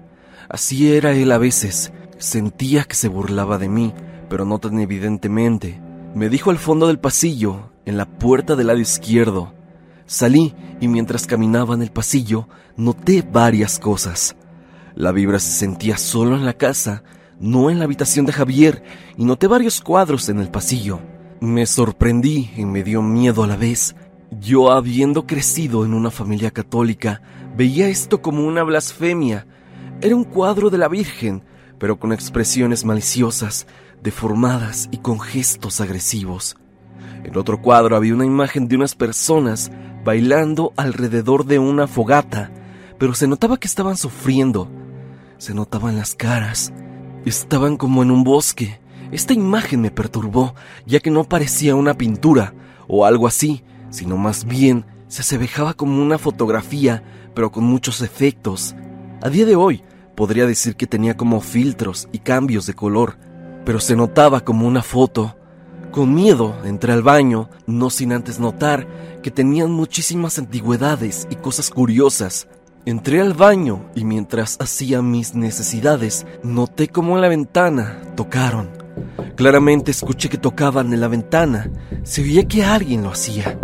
Así 0.54 0.94
era 0.94 1.14
él 1.14 1.32
a 1.32 1.40
veces. 1.40 1.92
Sentía 2.20 2.84
que 2.84 2.94
se 2.94 3.08
burlaba 3.08 3.58
de 3.58 3.70
mí, 3.70 3.92
pero 4.30 4.46
no 4.46 4.60
tan 4.60 4.80
evidentemente. 4.80 5.82
Me 6.14 6.30
dijo 6.30 6.52
al 6.52 6.60
fondo 6.60 6.86
del 6.86 7.00
pasillo, 7.00 7.72
en 7.86 7.98
la 7.98 8.06
puerta 8.06 8.56
del 8.56 8.68
lado 8.68 8.78
izquierdo. 8.78 9.52
Salí 10.06 10.54
y 10.80 10.88
mientras 10.88 11.26
caminaba 11.26 11.74
en 11.74 11.82
el 11.82 11.92
pasillo 11.92 12.48
noté 12.78 13.24
varias 13.24 13.80
cosas. 13.80 14.36
La 14.94 15.12
vibra 15.12 15.40
se 15.40 15.52
sentía 15.52 15.98
solo 15.98 16.36
en 16.36 16.46
la 16.46 16.54
casa, 16.54 17.02
no 17.40 17.72
en 17.72 17.80
la 17.80 17.86
habitación 17.86 18.28
de 18.28 18.34
Javier, 18.34 18.84
y 19.18 19.26
noté 19.26 19.48
varios 19.48 19.82
cuadros 19.82 20.30
en 20.30 20.38
el 20.38 20.52
pasillo. 20.52 21.00
Me 21.40 21.66
sorprendí 21.66 22.52
y 22.56 22.66
me 22.66 22.84
dio 22.84 23.02
miedo 23.02 23.44
a 23.44 23.48
la 23.48 23.58
vez. 23.58 23.96
Yo, 24.40 24.72
habiendo 24.72 25.26
crecido 25.26 25.84
en 25.84 25.96
una 25.96 26.12
familia 26.12 26.52
católica, 26.52 27.24
veía 27.58 27.88
esto 27.88 28.22
como 28.22 28.46
una 28.46 28.62
blasfemia. 28.62 29.48
Era 30.02 30.16
un 30.16 30.24
cuadro 30.24 30.70
de 30.70 30.78
la 30.78 30.88
Virgen, 30.88 31.44
pero 31.78 32.00
con 32.00 32.12
expresiones 32.14 32.86
maliciosas, 32.86 33.68
deformadas 34.02 34.90
y 34.92 34.98
con 34.98 35.20
gestos 35.20 35.82
agresivos. 35.82 36.58
En 37.24 37.38
otro 37.38 37.62
cuadro 37.62 37.96
había 37.96 38.14
una 38.14 38.26
imagen 38.26 38.68
de 38.68 38.76
unas 38.76 38.96
personas 38.96 39.72
bailando 40.04 40.74
alrededor 40.76 41.46
de 41.46 41.60
una 41.60 41.88
fogata, 41.88 42.52
pero 42.98 43.14
se 43.14 43.28
notaba 43.28 43.58
que 43.58 43.68
estaban 43.68 43.98
sufriendo. 43.98 44.70
Se 45.38 45.54
notaban 45.54 45.96
las 45.96 46.16
caras. 46.16 46.74
Estaban 47.26 47.78
como 47.78 48.04
en 48.04 48.12
un 48.12 48.24
bosque. 48.24 48.80
Esta 49.12 49.34
imagen 49.34 49.82
me 49.82 49.92
perturbó, 49.92 50.56
ya 50.86 51.00
que 51.00 51.12
no 51.12 51.24
parecía 51.24 51.76
una 51.76 51.94
pintura 51.96 52.54
o 52.88 53.06
algo 53.06 53.28
así, 53.28 53.64
sino 53.90 54.18
más 54.18 54.46
bien 54.46 54.86
se 55.08 55.22
asemejaba 55.22 55.74
como 55.74 56.02
una 56.02 56.18
fotografía, 56.18 57.04
pero 57.34 57.52
con 57.52 57.64
muchos 57.64 58.02
efectos. 58.02 58.76
A 59.24 59.30
día 59.30 59.46
de 59.46 59.56
hoy, 59.56 59.82
podría 60.16 60.46
decir 60.46 60.76
que 60.76 60.86
tenía 60.86 61.16
como 61.16 61.40
filtros 61.40 62.10
y 62.12 62.20
cambios 62.20 62.66
de 62.66 62.74
color, 62.74 63.16
pero 63.64 63.80
se 63.80 63.96
notaba 63.96 64.42
como 64.42 64.68
una 64.68 64.82
foto. 64.82 65.38
Con 65.92 66.14
miedo 66.14 66.58
entré 66.66 66.92
al 66.92 67.04
baño, 67.04 67.50
no 67.66 67.90
sin 67.90 68.12
antes 68.12 68.38
notar 68.42 68.86
que 69.24 69.32
tenían 69.32 69.72
muchísimas 69.72 70.40
antigüedades 70.40 71.26
y 71.30 71.38
cosas 71.38 71.70
curiosas. 71.70 72.50
Entré 72.84 73.22
al 73.22 73.34
baño 73.34 73.90
y 73.96 74.04
mientras 74.04 74.58
hacía 74.60 75.02
mis 75.02 75.36
necesidades, 75.36 76.26
noté 76.44 76.90
como 76.90 77.16
en 77.16 77.22
la 77.22 77.30
ventana 77.30 78.02
tocaron. 78.18 78.72
Claramente 79.38 79.92
escuché 79.92 80.28
que 80.28 80.38
tocaban 80.38 80.92
en 80.92 81.00
la 81.00 81.08
ventana. 81.08 81.72
Se 82.04 82.24
oía 82.24 82.46
que 82.46 82.66
alguien 82.66 83.04
lo 83.04 83.12
hacía. 83.12 83.58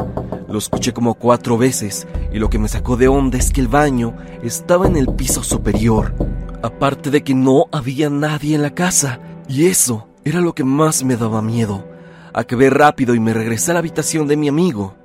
Lo 0.50 0.58
escuché 0.58 0.94
como 0.94 1.14
cuatro 1.14 1.58
veces 1.58 2.08
y 2.34 2.40
lo 2.40 2.50
que 2.50 2.58
me 2.58 2.68
sacó 2.68 2.98
de 2.98 3.08
onda 3.08 3.38
es 3.38 3.52
que 3.52 3.62
el 3.62 3.68
baño 3.68 4.16
estaba 4.42 4.88
en 4.88 4.98
el 4.98 5.08
piso 5.14 5.44
superior. 5.44 6.16
Aparte 6.64 7.12
de 7.12 7.24
que 7.24 7.36
no 7.36 7.68
había 7.72 8.10
nadie 8.10 8.56
en 8.56 8.64
la 8.64 8.74
casa. 8.74 9.20
Y 9.48 9.68
eso 9.68 10.08
era 10.24 10.42
lo 10.42 10.54
que 10.54 10.64
más 10.64 11.04
me 11.04 11.16
daba 11.16 11.42
miedo. 11.42 11.88
Acabé 12.34 12.70
rápido 12.70 13.14
y 13.16 13.20
me 13.20 13.34
regresé 13.34 13.72
a 13.72 13.74
la 13.76 13.80
habitación 13.80 14.28
de 14.28 14.38
mi 14.38 14.48
amigo. 14.48 14.96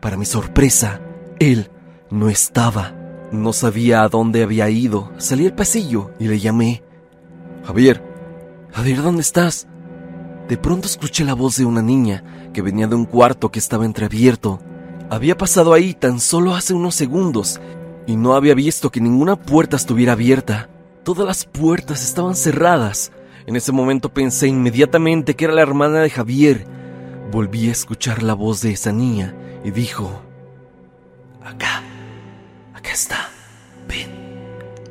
Para 0.00 0.16
mi 0.16 0.26
sorpresa, 0.26 1.00
él 1.38 1.70
no 2.10 2.28
estaba. 2.28 2.94
No 3.32 3.52
sabía 3.52 4.02
a 4.02 4.08
dónde 4.08 4.42
había 4.42 4.68
ido. 4.68 5.12
Salí 5.16 5.46
al 5.46 5.54
pasillo 5.54 6.10
y 6.18 6.28
le 6.28 6.38
llamé. 6.38 6.82
Javier, 7.64 8.02
Javier, 8.72 9.02
¿dónde 9.02 9.22
estás? 9.22 9.66
De 10.48 10.56
pronto 10.56 10.86
escuché 10.86 11.24
la 11.24 11.34
voz 11.34 11.56
de 11.56 11.64
una 11.64 11.82
niña 11.82 12.50
que 12.52 12.62
venía 12.62 12.86
de 12.86 12.96
un 12.96 13.04
cuarto 13.04 13.50
que 13.50 13.58
estaba 13.58 13.84
entreabierto. 13.84 14.60
Había 15.10 15.36
pasado 15.36 15.72
ahí 15.72 15.92
tan 15.92 16.20
solo 16.20 16.54
hace 16.54 16.72
unos 16.72 16.94
segundos 16.94 17.60
y 18.06 18.14
no 18.14 18.34
había 18.34 18.54
visto 18.54 18.90
que 18.90 19.00
ninguna 19.00 19.34
puerta 19.34 19.74
estuviera 19.74 20.12
abierta. 20.12 20.70
Todas 21.02 21.26
las 21.26 21.44
puertas 21.44 22.04
estaban 22.04 22.36
cerradas. 22.36 23.10
En 23.46 23.56
ese 23.56 23.72
momento 23.72 24.14
pensé 24.14 24.46
inmediatamente 24.46 25.34
que 25.34 25.46
era 25.46 25.54
la 25.54 25.62
hermana 25.62 25.98
de 25.98 26.10
Javier. 26.10 26.64
Volví 27.32 27.68
a 27.68 27.72
escuchar 27.72 28.22
la 28.22 28.34
voz 28.34 28.60
de 28.60 28.70
esa 28.70 28.92
niña 28.92 29.34
y 29.64 29.72
dijo, 29.72 30.22
Acá, 31.42 31.82
acá 32.72 32.92
está, 32.92 33.30
ven. 33.88 34.12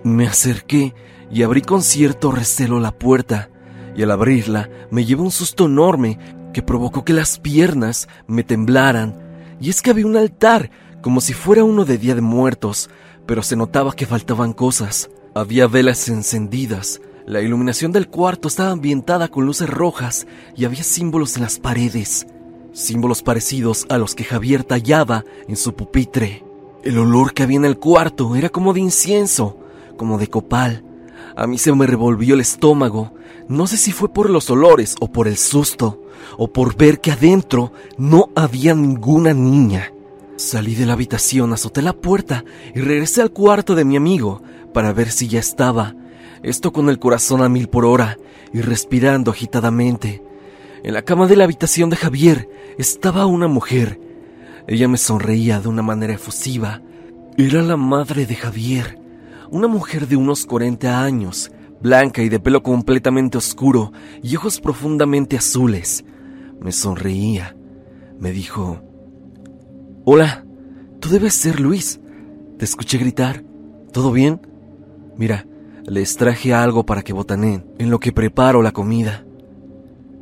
Me 0.03 0.27
acerqué 0.27 0.93
y 1.31 1.43
abrí 1.43 1.61
con 1.61 1.81
cierto 1.81 2.33
recelo 2.33 2.81
la 2.81 2.91
puerta, 2.91 3.49
y 3.95 4.03
al 4.03 4.11
abrirla 4.11 4.69
me 4.91 5.05
llevó 5.05 5.23
un 5.23 5.31
susto 5.31 5.67
enorme 5.67 6.19
que 6.53 6.61
provocó 6.61 7.05
que 7.05 7.13
las 7.13 7.39
piernas 7.39 8.09
me 8.27 8.43
temblaran, 8.43 9.28
y 9.59 9.69
es 9.69 9.81
que 9.81 9.91
había 9.91 10.05
un 10.05 10.17
altar, 10.17 10.71
como 11.01 11.21
si 11.21 11.33
fuera 11.33 11.63
uno 11.63 11.85
de 11.85 11.97
Día 11.97 12.15
de 12.15 12.21
Muertos, 12.21 12.89
pero 13.25 13.43
se 13.43 13.55
notaba 13.55 13.93
que 13.93 14.05
faltaban 14.05 14.53
cosas. 14.53 15.09
Había 15.33 15.67
velas 15.67 16.09
encendidas, 16.09 17.01
la 17.29 17.41
iluminación 17.41 17.91
del 17.91 18.07
cuarto 18.07 18.47
estaba 18.47 18.71
ambientada 18.71 19.27
con 19.27 19.45
luces 19.45 19.69
rojas 19.69 20.25
y 20.57 20.65
había 20.65 20.83
símbolos 20.83 21.35
en 21.35 21.43
las 21.43 21.59
paredes, 21.59 22.25
símbolos 22.73 23.21
parecidos 23.21 23.85
a 23.89 23.99
los 23.99 24.15
que 24.15 24.23
Javier 24.23 24.63
tallaba 24.63 25.23
en 25.47 25.55
su 25.55 25.75
pupitre. 25.75 26.43
El 26.83 26.97
olor 26.97 27.35
que 27.35 27.43
había 27.43 27.57
en 27.57 27.65
el 27.65 27.77
cuarto 27.77 28.35
era 28.35 28.49
como 28.49 28.73
de 28.73 28.79
incienso, 28.79 29.59
como 29.95 30.17
de 30.17 30.27
copal. 30.27 30.83
A 31.35 31.45
mí 31.45 31.59
se 31.59 31.71
me 31.71 31.85
revolvió 31.85 32.33
el 32.33 32.41
estómago. 32.41 33.13
No 33.47 33.67
sé 33.67 33.77
si 33.77 33.91
fue 33.91 34.11
por 34.11 34.31
los 34.31 34.49
olores 34.49 34.95
o 34.99 35.11
por 35.11 35.27
el 35.27 35.37
susto, 35.37 36.01
o 36.38 36.51
por 36.51 36.75
ver 36.75 36.99
que 37.01 37.11
adentro 37.11 37.71
no 37.97 38.29
había 38.35 38.73
ninguna 38.73 39.33
niña. 39.33 39.91
Salí 40.38 40.75
de 40.75 40.85
la 40.85 40.93
habitación, 40.93 41.51
azoté 41.51 41.81
la 41.81 41.93
puerta 41.93 42.45
y 42.73 42.79
regresé 42.79 43.21
al 43.21 43.31
cuarto 43.31 43.75
de 43.75 43.85
mi 43.85 43.97
amigo 43.97 44.41
para 44.73 44.93
ver 44.93 45.11
si 45.11 45.27
ya 45.27 45.39
estaba. 45.39 45.95
Esto 46.43 46.71
con 46.71 46.89
el 46.89 46.99
corazón 46.99 47.41
a 47.41 47.49
mil 47.49 47.67
por 47.67 47.83
hora 47.83 48.17
y 48.53 48.61
respirando 48.61 49.31
agitadamente. 49.31 50.23
En 50.83 50.93
la 50.93 51.01
cama 51.01 51.27
de 51.27 51.35
la 51.35 51.43
habitación 51.43 51.89
de 51.89 51.97
Javier 51.97 52.49
estaba 52.77 53.25
una 53.25 53.47
mujer. 53.47 53.99
Ella 54.67 54.88
me 54.88 54.97
sonreía 54.97 55.59
de 55.59 55.67
una 55.67 55.81
manera 55.81 56.13
efusiva. 56.13 56.81
Era 57.38 57.61
la 57.61 57.75
madre 57.75 58.25
de 58.25 58.35
Javier, 58.35 58.97
una 59.49 59.67
mujer 59.67 60.07
de 60.07 60.15
unos 60.15 60.45
40 60.45 61.03
años, 61.03 61.51
blanca 61.81 62.21
y 62.21 62.29
de 62.29 62.39
pelo 62.39 62.63
completamente 62.63 63.38
oscuro 63.38 63.91
y 64.23 64.35
ojos 64.35 64.61
profundamente 64.61 65.38
azules. 65.38 66.05
Me 66.61 66.71
sonreía. 66.71 67.55
Me 68.19 68.31
dijo, 68.31 68.81
Hola, 70.05 70.45
tú 70.99 71.09
debes 71.09 71.33
ser 71.33 71.59
Luis. 71.59 71.99
Te 72.57 72.65
escuché 72.65 72.97
gritar. 72.97 73.43
¿Todo 73.91 74.11
bien? 74.11 74.41
Mira, 75.17 75.45
les 75.85 76.17
traje 76.17 76.53
algo 76.53 76.85
para 76.85 77.01
que 77.01 77.13
botaneen 77.13 77.65
en 77.77 77.89
lo 77.89 77.99
que 77.99 78.11
preparo 78.11 78.61
la 78.61 78.71
comida. 78.71 79.25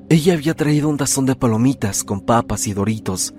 Ella 0.10 0.34
había 0.34 0.54
traído 0.54 0.90
un 0.90 0.98
tazón 0.98 1.26
de 1.26 1.36
palomitas 1.36 2.04
con 2.04 2.22
papas 2.22 2.68
y 2.68 2.74
doritos. 2.74 3.34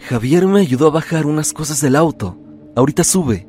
Javier 0.00 0.46
me 0.46 0.60
ayudó 0.60 0.86
a 0.88 0.92
bajar 0.92 1.26
unas 1.26 1.52
cosas 1.52 1.80
del 1.80 1.96
auto. 1.96 2.38
Ahorita 2.76 3.04
sube. 3.04 3.48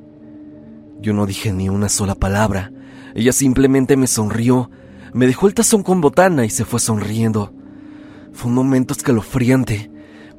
Yo 1.02 1.14
no 1.14 1.26
dije 1.26 1.52
ni 1.52 1.70
una 1.70 1.90
sola 1.90 2.16
palabra. 2.16 2.72
Ella 3.14 3.32
simplemente 3.32 3.96
me 3.98 4.08
sonrió, 4.08 4.70
me 5.14 5.28
dejó 5.28 5.48
el 5.48 5.54
tazón 5.54 5.84
con 5.84 6.02
botana 6.02 6.46
y 6.46 6.50
se 6.50 6.66
fue 6.66 6.80
sonriendo. 6.80 7.54
Fue 8.36 8.50
un 8.50 8.56
momento 8.56 8.94
escalofriante. 8.94 9.90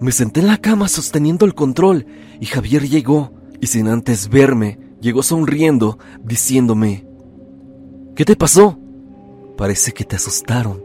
Me 0.00 0.12
senté 0.12 0.40
en 0.40 0.48
la 0.48 0.58
cama 0.58 0.86
sosteniendo 0.86 1.46
el 1.46 1.54
control 1.54 2.06
y 2.38 2.44
Javier 2.44 2.86
llegó 2.86 3.32
y 3.58 3.68
sin 3.68 3.88
antes 3.88 4.28
verme, 4.28 4.78
llegó 5.00 5.22
sonriendo, 5.22 5.98
diciéndome, 6.22 7.06
¿Qué 8.14 8.26
te 8.26 8.36
pasó? 8.36 8.78
Parece 9.56 9.92
que 9.92 10.04
te 10.04 10.16
asustaron. 10.16 10.84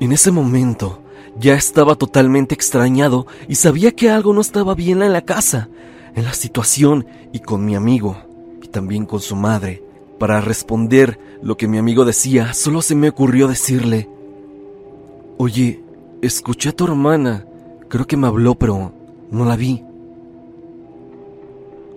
En 0.00 0.12
ese 0.12 0.30
momento 0.30 1.02
ya 1.38 1.54
estaba 1.54 1.96
totalmente 1.96 2.54
extrañado 2.54 3.26
y 3.46 3.56
sabía 3.56 3.92
que 3.92 4.08
algo 4.08 4.32
no 4.32 4.40
estaba 4.40 4.74
bien 4.74 5.02
en 5.02 5.12
la 5.12 5.22
casa, 5.22 5.68
en 6.14 6.24
la 6.24 6.32
situación 6.32 7.06
y 7.34 7.40
con 7.40 7.66
mi 7.66 7.74
amigo, 7.74 8.16
y 8.62 8.68
también 8.68 9.04
con 9.04 9.20
su 9.20 9.36
madre. 9.36 9.84
Para 10.18 10.40
responder 10.40 11.20
lo 11.42 11.58
que 11.58 11.68
mi 11.68 11.76
amigo 11.76 12.06
decía, 12.06 12.54
solo 12.54 12.80
se 12.80 12.94
me 12.94 13.10
ocurrió 13.10 13.48
decirle, 13.48 14.08
Oye, 15.40 15.80
escuché 16.20 16.70
a 16.70 16.72
tu 16.72 16.84
hermana, 16.84 17.46
creo 17.88 18.08
que 18.08 18.16
me 18.16 18.26
habló, 18.26 18.56
pero 18.56 18.92
no 19.30 19.44
la 19.44 19.54
vi. 19.54 19.84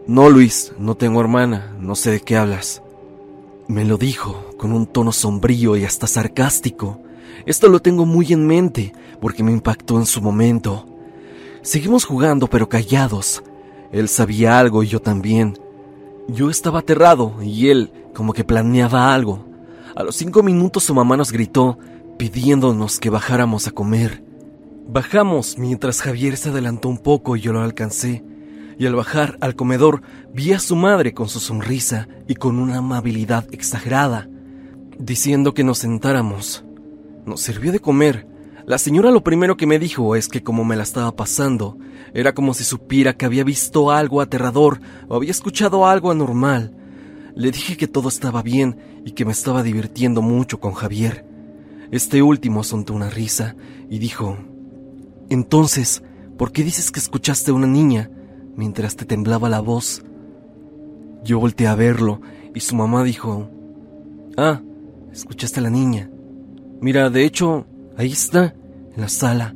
No, 0.06 0.30
Luis, 0.30 0.74
no 0.78 0.94
tengo 0.94 1.20
hermana, 1.22 1.76
no 1.80 1.96
sé 1.96 2.12
de 2.12 2.20
qué 2.20 2.38
hablas. 2.38 2.84
Me 3.68 3.84
lo 3.84 3.98
dijo 3.98 4.52
con 4.60 4.74
un 4.74 4.86
tono 4.86 5.12
sombrío 5.12 5.76
y 5.76 5.86
hasta 5.86 6.06
sarcástico. 6.06 7.00
Esto 7.48 7.68
lo 7.68 7.80
tengo 7.80 8.06
muy 8.06 8.32
en 8.32 8.46
mente 8.46 8.94
porque 9.20 9.42
me 9.42 9.52
impactó 9.52 9.98
en 9.98 10.06
su 10.06 10.22
momento. 10.22 10.86
Seguimos 11.64 12.06
jugando 12.06 12.46
pero 12.46 12.70
callados. 12.70 13.42
Él 13.92 14.08
sabía 14.08 14.60
algo 14.60 14.84
y 14.84 14.88
yo 14.88 15.02
también. 15.02 15.58
Yo 16.28 16.52
estaba 16.52 16.80
aterrado 16.80 17.34
y 17.42 17.70
él 17.70 17.92
como 18.14 18.34
que 18.34 18.44
planeaba 18.44 19.16
algo. 19.16 19.46
A 19.96 20.04
los 20.04 20.16
cinco 20.16 20.44
minutos 20.44 20.84
su 20.84 20.94
mamá 20.94 21.18
nos 21.18 21.32
gritó 21.32 21.80
pidiéndonos 22.18 23.00
que 23.00 23.10
bajáramos 23.10 23.68
a 23.68 23.72
comer. 23.72 24.24
Bajamos 24.88 25.58
mientras 25.58 26.02
Javier 26.02 26.38
se 26.38 26.50
adelantó 26.50 26.90
un 26.90 26.98
poco 26.98 27.36
y 27.36 27.42
yo 27.42 27.54
lo 27.54 27.62
alcancé. 27.62 28.24
Y 28.78 28.86
al 28.86 28.96
bajar 28.96 29.38
al 29.42 29.56
comedor 29.56 30.02
vi 30.34 30.54
a 30.54 30.60
su 30.60 30.76
madre 30.76 31.14
con 31.14 31.30
su 31.30 31.40
sonrisa 31.40 32.08
y 32.28 32.36
con 32.36 32.58
una 32.58 32.78
amabilidad 32.78 33.46
exagerada, 33.52 34.28
diciendo 34.98 35.54
que 35.54 35.64
nos 35.64 35.78
sentáramos. 35.80 36.66
Nos 37.26 37.42
sirvió 37.42 37.72
de 37.72 37.80
comer. 37.80 38.28
La 38.66 38.78
señora 38.78 39.12
lo 39.12 39.24
primero 39.24 39.56
que 39.58 39.68
me 39.68 39.80
dijo 39.80 40.16
es 40.16 40.28
que 40.28 40.44
como 40.44 40.64
me 40.64 40.76
la 40.76 40.84
estaba 40.84 41.16
pasando, 41.16 41.78
era 42.14 42.34
como 42.34 42.54
si 42.54 42.64
supiera 42.64 43.14
que 43.14 43.26
había 43.26 43.44
visto 43.44 43.92
algo 43.92 44.22
aterrador 44.22 44.82
o 45.08 45.16
había 45.16 45.32
escuchado 45.32 45.86
algo 45.86 46.12
anormal. 46.12 46.76
Le 47.36 47.52
dije 47.52 47.78
que 47.78 47.88
todo 47.88 48.10
estaba 48.10 48.42
bien 48.42 48.78
y 49.06 49.12
que 49.12 49.26
me 49.26 49.32
estaba 49.32 49.64
divirtiendo 49.64 50.22
mucho 50.22 50.60
con 50.60 50.74
Javier. 50.74 51.31
Este 51.92 52.22
último 52.22 52.64
soltó 52.64 52.94
una 52.94 53.10
risa 53.10 53.56
y 53.90 54.00
dijo, 54.00 54.38
Entonces, 55.30 56.02
¿por 56.38 56.54
qué 56.54 56.64
dices 56.64 56.90
que 56.90 57.00
escuchaste 57.00 57.52
a 57.52 57.54
una 57.54 57.68
niña 57.68 58.10
mientras 58.56 58.96
te 58.96 59.04
temblaba 59.04 59.50
la 59.50 59.60
voz? 59.60 60.04
Yo 61.24 61.40
volteé 61.40 61.68
a 61.68 61.76
verlo 61.76 62.22
y 62.56 62.62
su 62.62 62.78
mamá 62.78 63.04
dijo, 63.04 63.50
Ah, 64.38 64.62
escuchaste 65.12 65.60
a 65.60 65.64
la 65.64 65.70
niña. 65.70 66.10
Mira, 66.80 67.10
de 67.10 67.26
hecho, 67.26 67.68
ahí 67.98 68.14
está, 68.14 68.56
en 68.96 69.02
la 69.02 69.10
sala. 69.10 69.54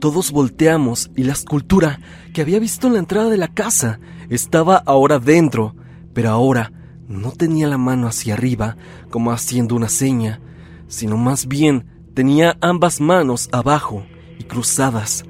Todos 0.00 0.32
volteamos 0.32 1.10
y 1.16 1.22
la 1.22 1.32
escultura 1.32 2.00
que 2.34 2.42
había 2.42 2.58
visto 2.58 2.88
en 2.88 2.94
la 2.94 2.98
entrada 2.98 3.30
de 3.30 3.36
la 3.36 3.48
casa 3.48 4.00
estaba 4.28 4.76
ahora 4.84 5.20
dentro, 5.20 5.76
pero 6.12 6.30
ahora 6.30 6.72
no 7.08 7.30
tenía 7.30 7.68
la 7.68 7.78
mano 7.78 8.08
hacia 8.08 8.34
arriba 8.34 8.76
como 9.10 9.30
haciendo 9.30 9.76
una 9.76 9.88
seña, 9.88 10.40
sino 10.88 11.16
más 11.16 11.46
bien 11.46 11.86
tenía 12.14 12.56
ambas 12.60 13.00
manos 13.00 13.48
abajo 13.52 14.04
y 14.38 14.44
cruzadas. 14.44 15.24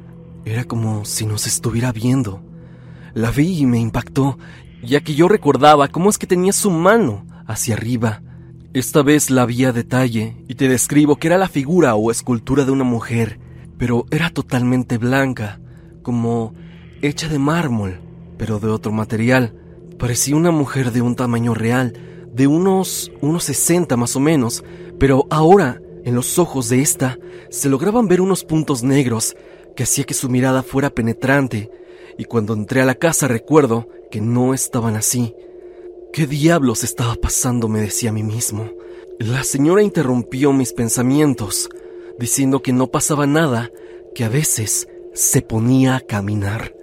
Era 0.45 0.65
como 0.65 1.05
si 1.05 1.27
nos 1.27 1.47
estuviera 1.47 1.93
viendo. 1.93 2.43
La 3.15 3.31
vi 3.31 3.61
y 3.61 3.67
me 3.67 3.79
impactó, 3.79 4.39
ya 4.83 5.01
que 5.01 5.15
yo 5.15 5.29
recordaba 5.29 5.89
cómo 5.89 6.11
es 6.11 6.19
que 6.19 6.27
tenía 6.27 6.53
su 6.53 6.71
mano 6.71 7.27
hacia 7.47 7.75
arriba. 7.75 8.23
Esta 8.73 9.03
vez 9.03 9.31
la 9.31 9.47
vi 9.47 9.65
a 9.65 9.73
detalle 9.73 10.37
y 10.49 10.55
te 10.55 10.69
describo 10.69 11.17
que 11.17 11.29
era 11.29 11.39
la 11.39 11.49
figura 11.49 11.95
o 11.95 12.11
escultura 12.11 12.65
de 12.65 12.73
una 12.73 12.85
mujer, 12.85 13.41
pero 13.79 14.05
era 14.11 14.31
totalmente 14.31 14.99
blanca, 14.99 15.61
como 16.03 16.55
hecha 17.03 17.29
de 17.29 17.39
mármol, 17.39 18.01
pero 18.37 18.59
de 18.59 18.69
otro 18.69 18.93
material. 18.93 19.55
Parecía 19.99 20.37
una 20.37 20.51
mujer 20.51 20.93
de 20.93 21.01
un 21.01 21.17
tamaño 21.17 21.55
real, 21.55 21.95
de 22.33 22.47
unos 22.47 23.11
unos 23.23 23.45
60 23.45 23.97
más 23.97 24.15
o 24.15 24.21
menos, 24.21 24.63
pero 24.99 25.27
ahora, 25.31 25.81
en 26.05 26.15
los 26.15 26.39
ojos 26.39 26.69
de 26.69 26.81
esta, 26.81 27.19
se 27.51 27.69
lograban 27.69 28.09
ver 28.09 28.21
unos 28.21 28.45
puntos 28.45 28.83
negros 28.83 29.37
que 29.75 29.83
hacía 29.83 30.05
que 30.05 30.15
su 30.15 30.29
mirada 30.29 30.63
fuera 30.63 30.91
penetrante, 30.91 31.71
y 32.19 32.25
cuando 32.25 32.55
entré 32.55 32.81
a 32.81 32.87
la 32.87 32.95
casa 32.95 33.29
recuerdo 33.29 33.89
que 34.11 34.21
no 34.21 34.55
estaban 34.55 34.97
así. 34.97 35.35
¿Qué 36.13 36.27
diablos 36.27 36.83
estaba 36.83 37.15
pasando? 37.17 37.69
me 37.69 37.81
decía 37.81 38.11
a 38.11 38.13
mí 38.13 38.23
mismo. 38.23 38.71
La 39.19 39.45
señora 39.45 39.83
interrumpió 39.83 40.53
mis 40.53 40.73
pensamientos, 40.73 41.69
diciendo 42.19 42.63
que 42.63 42.73
no 42.73 42.87
pasaba 42.87 43.27
nada, 43.27 43.71
que 44.15 44.25
a 44.25 44.29
veces 44.29 44.89
se 45.13 45.43
ponía 45.43 45.97
a 45.97 46.01
caminar. 46.01 46.75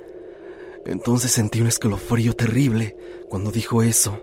Entonces 0.86 1.32
sentí 1.32 1.62
un 1.62 1.68
escalofrío 1.68 2.36
terrible 2.36 2.96
cuando 3.30 3.52
dijo 3.52 3.82
eso. 3.82 4.20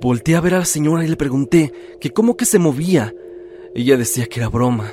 Volté 0.00 0.34
a 0.36 0.40
ver 0.40 0.54
a 0.54 0.58
la 0.58 0.64
señora 0.64 1.04
y 1.04 1.08
le 1.08 1.16
pregunté 1.16 1.72
que 2.00 2.10
cómo 2.10 2.36
que 2.36 2.44
se 2.44 2.58
movía. 2.58 3.14
Ella 3.74 3.96
decía 3.96 4.26
que 4.26 4.40
era 4.40 4.48
broma. 4.48 4.92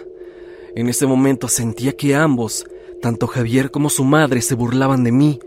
En 0.75 0.87
ese 0.87 1.05
momento 1.05 1.47
sentía 1.47 1.97
que 1.97 2.15
ambos, 2.15 2.65
tanto 3.01 3.27
Javier 3.27 3.71
como 3.71 3.89
su 3.89 4.03
madre, 4.03 4.41
se 4.41 4.55
burlaban 4.55 5.03
de 5.03 5.11
mí. 5.11 5.39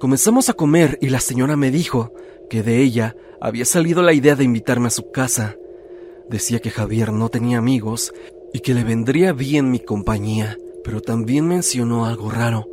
Comenzamos 0.00 0.48
a 0.48 0.54
comer 0.54 0.98
y 1.00 1.10
la 1.10 1.20
señora 1.20 1.56
me 1.56 1.70
dijo 1.70 2.12
que 2.50 2.62
de 2.62 2.80
ella 2.82 3.14
había 3.40 3.64
salido 3.64 4.02
la 4.02 4.12
idea 4.12 4.34
de 4.34 4.44
invitarme 4.44 4.88
a 4.88 4.90
su 4.90 5.10
casa. 5.10 5.56
Decía 6.28 6.58
que 6.58 6.70
Javier 6.70 7.12
no 7.12 7.28
tenía 7.28 7.58
amigos 7.58 8.12
y 8.52 8.60
que 8.60 8.74
le 8.74 8.84
vendría 8.84 9.32
bien 9.32 9.70
mi 9.70 9.80
compañía, 9.80 10.56
pero 10.82 11.00
también 11.00 11.46
mencionó 11.46 12.06
algo 12.06 12.30
raro. 12.30 12.66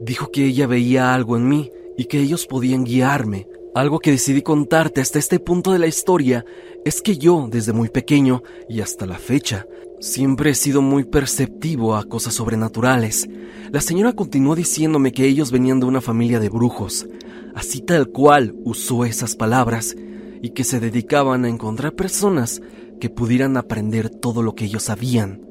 Dijo 0.00 0.30
que 0.30 0.44
ella 0.44 0.66
veía 0.66 1.14
algo 1.14 1.36
en 1.36 1.48
mí 1.48 1.70
y 1.96 2.06
que 2.06 2.20
ellos 2.20 2.46
podían 2.46 2.84
guiarme 2.84 3.46
algo 3.74 3.98
que 3.98 4.10
decidí 4.10 4.42
contarte 4.42 5.00
hasta 5.00 5.18
este 5.18 5.38
punto 5.38 5.72
de 5.72 5.78
la 5.78 5.86
historia 5.86 6.44
es 6.84 7.02
que 7.02 7.18
yo, 7.18 7.48
desde 7.50 7.72
muy 7.72 7.88
pequeño 7.88 8.42
y 8.68 8.80
hasta 8.80 9.06
la 9.06 9.18
fecha, 9.18 9.66
siempre 10.00 10.50
he 10.50 10.54
sido 10.54 10.80
muy 10.80 11.04
perceptivo 11.04 11.96
a 11.96 12.04
cosas 12.04 12.34
sobrenaturales. 12.34 13.28
La 13.70 13.80
señora 13.80 14.14
continuó 14.14 14.54
diciéndome 14.54 15.12
que 15.12 15.26
ellos 15.26 15.50
venían 15.50 15.80
de 15.80 15.86
una 15.86 16.00
familia 16.00 16.40
de 16.40 16.48
brujos, 16.48 17.06
así 17.54 17.80
tal 17.80 18.08
cual 18.08 18.54
usó 18.64 19.04
esas 19.04 19.36
palabras, 19.36 19.96
y 20.40 20.50
que 20.50 20.64
se 20.64 20.80
dedicaban 20.80 21.44
a 21.44 21.48
encontrar 21.48 21.94
personas 21.94 22.62
que 23.00 23.10
pudieran 23.10 23.56
aprender 23.56 24.08
todo 24.08 24.42
lo 24.42 24.54
que 24.54 24.64
ellos 24.64 24.84
sabían. 24.84 25.42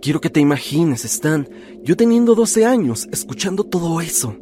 Quiero 0.00 0.20
que 0.20 0.30
te 0.30 0.40
imagines, 0.40 1.04
Stan, 1.04 1.48
yo 1.82 1.96
teniendo 1.96 2.34
12 2.34 2.66
años, 2.66 3.08
escuchando 3.10 3.64
todo 3.64 4.00
eso 4.00 4.36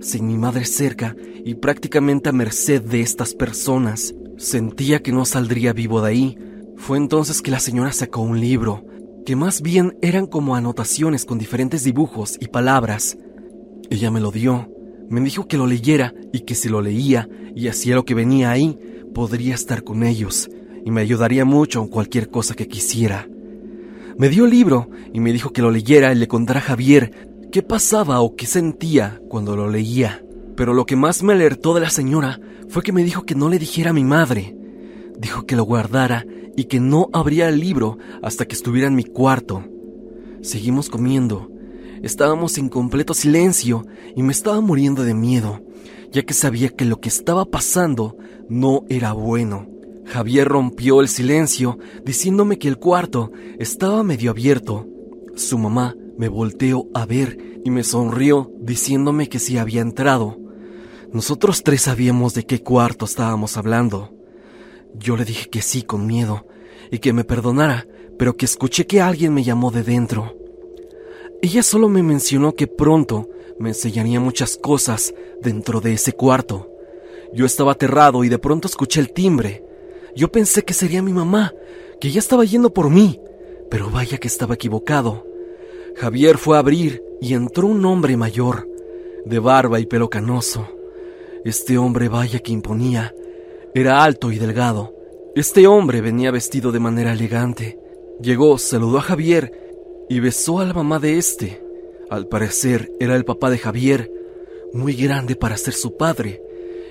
sin 0.00 0.26
mi 0.26 0.36
madre 0.36 0.64
cerca 0.64 1.16
y 1.44 1.54
prácticamente 1.54 2.28
a 2.28 2.32
merced 2.32 2.82
de 2.82 3.00
estas 3.00 3.34
personas. 3.34 4.14
Sentía 4.36 5.02
que 5.02 5.12
no 5.12 5.24
saldría 5.24 5.72
vivo 5.72 6.00
de 6.02 6.08
ahí. 6.08 6.38
Fue 6.76 6.98
entonces 6.98 7.42
que 7.42 7.50
la 7.50 7.60
señora 7.60 7.92
sacó 7.92 8.20
un 8.20 8.40
libro, 8.40 8.84
que 9.24 9.36
más 9.36 9.62
bien 9.62 9.96
eran 10.02 10.26
como 10.26 10.56
anotaciones 10.56 11.24
con 11.24 11.38
diferentes 11.38 11.84
dibujos 11.84 12.36
y 12.40 12.48
palabras. 12.48 13.16
Ella 13.90 14.10
me 14.10 14.20
lo 14.20 14.30
dio, 14.30 14.70
me 15.08 15.20
dijo 15.20 15.48
que 15.48 15.56
lo 15.56 15.66
leyera 15.66 16.14
y 16.32 16.40
que 16.40 16.54
si 16.54 16.68
lo 16.68 16.82
leía 16.82 17.28
y 17.54 17.68
hacía 17.68 17.94
lo 17.94 18.04
que 18.04 18.14
venía 18.14 18.50
ahí, 18.50 18.78
podría 19.14 19.54
estar 19.54 19.84
con 19.84 20.02
ellos 20.02 20.50
y 20.84 20.90
me 20.90 21.00
ayudaría 21.00 21.44
mucho 21.44 21.82
en 21.82 21.88
cualquier 21.88 22.30
cosa 22.30 22.54
que 22.54 22.68
quisiera. 22.68 23.28
Me 24.18 24.28
dio 24.28 24.44
el 24.44 24.50
libro 24.50 24.88
y 25.12 25.20
me 25.20 25.32
dijo 25.32 25.52
que 25.52 25.62
lo 25.62 25.70
leyera 25.70 26.12
y 26.12 26.16
le 26.16 26.28
contara 26.28 26.60
a 26.60 26.62
Javier 26.62 27.28
qué 27.56 27.62
pasaba 27.62 28.20
o 28.20 28.36
qué 28.36 28.44
sentía 28.44 29.18
cuando 29.30 29.56
lo 29.56 29.70
leía. 29.70 30.22
Pero 30.58 30.74
lo 30.74 30.84
que 30.84 30.94
más 30.94 31.22
me 31.22 31.32
alertó 31.32 31.72
de 31.72 31.80
la 31.80 31.88
señora 31.88 32.38
fue 32.68 32.82
que 32.82 32.92
me 32.92 33.02
dijo 33.02 33.22
que 33.22 33.34
no 33.34 33.48
le 33.48 33.58
dijera 33.58 33.92
a 33.92 33.94
mi 33.94 34.04
madre. 34.04 34.54
Dijo 35.18 35.46
que 35.46 35.56
lo 35.56 35.64
guardara 35.64 36.26
y 36.54 36.64
que 36.64 36.80
no 36.80 37.08
abría 37.14 37.48
el 37.48 37.58
libro 37.58 37.96
hasta 38.22 38.44
que 38.44 38.54
estuviera 38.54 38.88
en 38.88 38.94
mi 38.94 39.04
cuarto. 39.04 39.64
Seguimos 40.42 40.90
comiendo. 40.90 41.50
Estábamos 42.02 42.58
en 42.58 42.68
completo 42.68 43.14
silencio 43.14 43.86
y 44.14 44.22
me 44.22 44.32
estaba 44.32 44.60
muriendo 44.60 45.02
de 45.04 45.14
miedo, 45.14 45.62
ya 46.12 46.24
que 46.24 46.34
sabía 46.34 46.68
que 46.68 46.84
lo 46.84 47.00
que 47.00 47.08
estaba 47.08 47.46
pasando 47.46 48.18
no 48.50 48.82
era 48.90 49.14
bueno. 49.14 49.66
Javier 50.04 50.46
rompió 50.46 51.00
el 51.00 51.08
silencio 51.08 51.78
diciéndome 52.04 52.58
que 52.58 52.68
el 52.68 52.76
cuarto 52.76 53.32
estaba 53.58 54.02
medio 54.02 54.30
abierto. 54.32 54.86
Su 55.36 55.56
mamá 55.56 55.96
me 56.18 56.28
volteó 56.28 56.86
a 56.94 57.06
ver 57.06 57.60
y 57.64 57.70
me 57.70 57.84
sonrió 57.84 58.50
diciéndome 58.60 59.28
que 59.28 59.38
si 59.38 59.58
había 59.58 59.80
entrado. 59.80 60.38
Nosotros 61.12 61.62
tres 61.62 61.82
sabíamos 61.82 62.34
de 62.34 62.44
qué 62.44 62.62
cuarto 62.62 63.04
estábamos 63.04 63.56
hablando. 63.56 64.12
Yo 64.94 65.16
le 65.16 65.24
dije 65.24 65.48
que 65.48 65.62
sí 65.62 65.82
con 65.82 66.06
miedo 66.06 66.46
y 66.90 66.98
que 66.98 67.12
me 67.12 67.24
perdonara, 67.24 67.86
pero 68.18 68.36
que 68.36 68.46
escuché 68.46 68.86
que 68.86 69.00
alguien 69.00 69.34
me 69.34 69.44
llamó 69.44 69.70
de 69.70 69.82
dentro. 69.82 70.36
Ella 71.42 71.62
solo 71.62 71.88
me 71.88 72.02
mencionó 72.02 72.54
que 72.54 72.66
pronto 72.66 73.28
me 73.58 73.70
enseñaría 73.70 74.20
muchas 74.20 74.56
cosas 74.56 75.14
dentro 75.42 75.80
de 75.80 75.94
ese 75.94 76.12
cuarto. 76.12 76.70
Yo 77.32 77.44
estaba 77.44 77.72
aterrado 77.72 78.24
y 78.24 78.28
de 78.28 78.38
pronto 78.38 78.68
escuché 78.68 79.00
el 79.00 79.12
timbre. 79.12 79.64
Yo 80.14 80.32
pensé 80.32 80.64
que 80.64 80.72
sería 80.72 81.02
mi 81.02 81.12
mamá, 81.12 81.52
que 82.00 82.10
ya 82.10 82.20
estaba 82.20 82.44
yendo 82.44 82.72
por 82.72 82.90
mí, 82.90 83.20
pero 83.70 83.90
vaya 83.90 84.18
que 84.18 84.28
estaba 84.28 84.54
equivocado. 84.54 85.26
Javier 85.96 86.36
fue 86.36 86.56
a 86.56 86.60
abrir 86.60 87.02
y 87.22 87.32
entró 87.32 87.68
un 87.68 87.82
hombre 87.86 88.18
mayor, 88.18 88.68
de 89.24 89.38
barba 89.38 89.80
y 89.80 89.86
pelo 89.86 90.10
canoso. 90.10 90.68
Este 91.42 91.78
hombre 91.78 92.10
vaya 92.10 92.40
que 92.40 92.52
imponía. 92.52 93.14
Era 93.74 94.04
alto 94.04 94.30
y 94.30 94.38
delgado. 94.38 94.94
Este 95.34 95.66
hombre 95.66 96.02
venía 96.02 96.30
vestido 96.30 96.70
de 96.70 96.80
manera 96.80 97.14
elegante. 97.14 97.78
Llegó, 98.20 98.58
saludó 98.58 98.98
a 98.98 99.02
Javier 99.02 99.52
y 100.10 100.20
besó 100.20 100.60
a 100.60 100.66
la 100.66 100.74
mamá 100.74 100.98
de 100.98 101.16
este. 101.16 101.62
Al 102.10 102.28
parecer 102.28 102.92
era 103.00 103.16
el 103.16 103.24
papá 103.24 103.48
de 103.48 103.56
Javier, 103.56 104.12
muy 104.74 104.92
grande 104.92 105.34
para 105.34 105.56
ser 105.56 105.72
su 105.72 105.96
padre. 105.96 106.42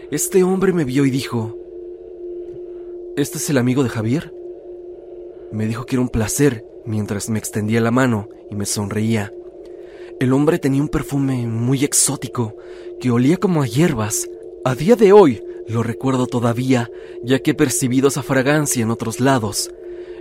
Este 0.09 0.43
hombre 0.43 0.73
me 0.73 0.83
vio 0.83 1.05
y 1.05 1.11
dijo, 1.11 1.55
¿Este 3.15 3.37
es 3.37 3.49
el 3.51 3.59
amigo 3.59 3.83
de 3.83 3.89
Javier? 3.89 4.33
Me 5.51 5.67
dijo 5.67 5.85
que 5.85 5.95
era 5.95 6.01
un 6.01 6.09
placer 6.09 6.65
mientras 6.85 7.29
me 7.29 7.39
extendía 7.39 7.81
la 7.81 7.91
mano 7.91 8.29
y 8.49 8.55
me 8.55 8.65
sonreía. 8.65 9.31
El 10.19 10.31
hombre 10.33 10.59
tenía 10.59 10.81
un 10.81 10.87
perfume 10.87 11.45
muy 11.45 11.83
exótico 11.83 12.55
que 12.99 13.11
olía 13.11 13.37
como 13.37 13.61
a 13.61 13.67
hierbas. 13.67 14.29
A 14.63 14.75
día 14.75 14.95
de 14.95 15.11
hoy 15.11 15.43
lo 15.67 15.83
recuerdo 15.83 16.27
todavía, 16.27 16.89
ya 17.23 17.39
que 17.39 17.51
he 17.51 17.55
percibido 17.55 18.07
esa 18.07 18.23
fragancia 18.23 18.83
en 18.83 18.91
otros 18.91 19.19
lados. 19.19 19.71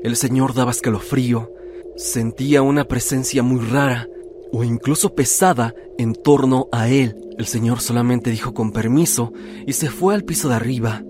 El 0.03 0.17
señor 0.17 0.55
daba 0.55 0.71
escalofrío. 0.71 1.53
Sentía 1.97 2.63
una 2.63 2.87
presencia 2.87 3.43
muy 3.43 3.61
rara 3.61 4.09
o 4.53 4.65
incluso 4.65 5.15
pesada 5.15 5.75
en 5.99 6.15
torno 6.15 6.69
a 6.73 6.89
él. 6.89 7.17
El 7.39 7.47
señor 7.47 7.81
solamente 7.81 8.31
dijo 8.31 8.55
con 8.55 8.73
permiso 8.73 9.33
y 9.67 9.75
se 9.75 9.91
fue 9.91 10.15
al 10.15 10.25
piso 10.25 10.49
de 10.49 10.55
arriba. 10.55 11.05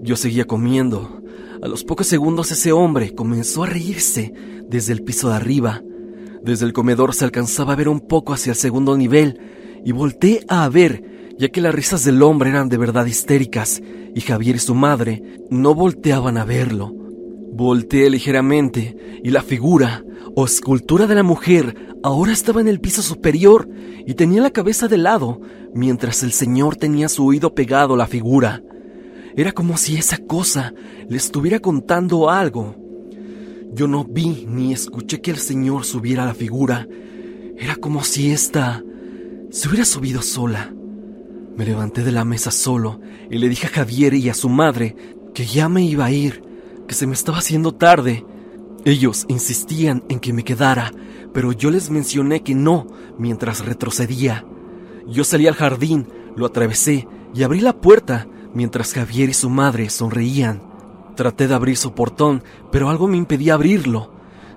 Yo 0.00 0.16
seguía 0.16 0.46
comiendo. 0.46 1.22
A 1.62 1.68
los 1.68 1.84
pocos 1.84 2.06
segundos 2.06 2.50
ese 2.50 2.72
hombre 2.72 3.14
comenzó 3.14 3.64
a 3.64 3.66
reírse 3.66 4.32
desde 4.68 4.92
el 4.92 5.02
piso 5.02 5.30
de 5.30 5.36
arriba. 5.36 5.82
Desde 6.42 6.66
el 6.66 6.74
comedor 6.74 7.14
se 7.14 7.24
alcanzaba 7.24 7.72
a 7.72 7.76
ver 7.76 7.88
un 7.88 8.00
poco 8.00 8.34
hacia 8.34 8.50
el 8.50 8.56
segundo 8.56 8.96
nivel 8.96 9.40
y 9.84 9.92
volteé 9.92 10.44
a 10.48 10.68
ver, 10.68 11.02
ya 11.38 11.48
que 11.48 11.62
las 11.62 11.74
risas 11.74 12.04
del 12.04 12.22
hombre 12.22 12.50
eran 12.50 12.68
de 12.68 12.76
verdad 12.76 13.06
histéricas 13.06 13.82
y 14.14 14.20
Javier 14.20 14.56
y 14.56 14.58
su 14.58 14.74
madre 14.74 15.22
no 15.50 15.74
volteaban 15.74 16.36
a 16.36 16.44
verlo. 16.44 16.92
Volteé 17.52 18.10
ligeramente 18.10 18.96
y 19.24 19.30
la 19.30 19.42
figura 19.42 20.04
o 20.34 20.44
escultura 20.44 21.06
de 21.06 21.14
la 21.14 21.22
mujer 21.22 21.96
ahora 22.02 22.32
estaba 22.32 22.60
en 22.60 22.68
el 22.68 22.80
piso 22.80 23.00
superior 23.00 23.66
y 24.06 24.12
tenía 24.14 24.42
la 24.42 24.50
cabeza 24.50 24.88
de 24.88 24.98
lado, 24.98 25.40
mientras 25.74 26.22
el 26.22 26.32
señor 26.32 26.76
tenía 26.76 27.08
su 27.08 27.26
oído 27.26 27.54
pegado 27.54 27.94
a 27.94 27.96
la 27.96 28.06
figura. 28.06 28.62
Era 29.36 29.52
como 29.52 29.76
si 29.76 29.96
esa 29.96 30.16
cosa 30.16 30.72
le 31.08 31.16
estuviera 31.18 31.60
contando 31.60 32.30
algo. 32.30 32.74
Yo 33.72 33.86
no 33.86 34.04
vi 34.04 34.46
ni 34.48 34.72
escuché 34.72 35.20
que 35.20 35.30
el 35.30 35.36
señor 35.36 35.84
subiera 35.84 36.24
la 36.24 36.32
figura. 36.32 36.88
Era 37.58 37.76
como 37.76 38.02
si 38.02 38.30
ésta 38.30 38.82
se 39.50 39.68
hubiera 39.68 39.84
subido 39.84 40.22
sola. 40.22 40.72
Me 41.54 41.66
levanté 41.66 42.02
de 42.02 42.12
la 42.12 42.24
mesa 42.24 42.50
solo 42.50 43.00
y 43.30 43.36
le 43.36 43.50
dije 43.50 43.66
a 43.66 43.70
Javier 43.70 44.14
y 44.14 44.30
a 44.30 44.34
su 44.34 44.48
madre 44.48 44.96
que 45.34 45.44
ya 45.44 45.68
me 45.68 45.84
iba 45.84 46.06
a 46.06 46.10
ir, 46.10 46.42
que 46.88 46.94
se 46.94 47.06
me 47.06 47.12
estaba 47.12 47.38
haciendo 47.38 47.72
tarde. 47.72 48.24
Ellos 48.86 49.26
insistían 49.28 50.02
en 50.08 50.20
que 50.20 50.32
me 50.32 50.44
quedara, 50.44 50.92
pero 51.34 51.52
yo 51.52 51.70
les 51.70 51.90
mencioné 51.90 52.42
que 52.42 52.54
no 52.54 52.86
mientras 53.18 53.66
retrocedía. 53.66 54.46
Yo 55.06 55.24
salí 55.24 55.46
al 55.46 55.54
jardín, 55.54 56.08
lo 56.36 56.46
atravesé 56.46 57.06
y 57.34 57.42
abrí 57.42 57.60
la 57.60 57.78
puerta, 57.78 58.26
mientras 58.56 58.94
Javier 58.94 59.28
y 59.28 59.34
su 59.34 59.50
madre 59.50 59.90
sonreían. 59.90 60.62
Traté 61.14 61.46
de 61.46 61.54
abrir 61.54 61.76
su 61.76 61.92
portón, 61.92 62.42
pero 62.72 62.88
algo 62.88 63.06
me 63.06 63.18
impedía 63.18 63.52
abrirlo. 63.52 64.10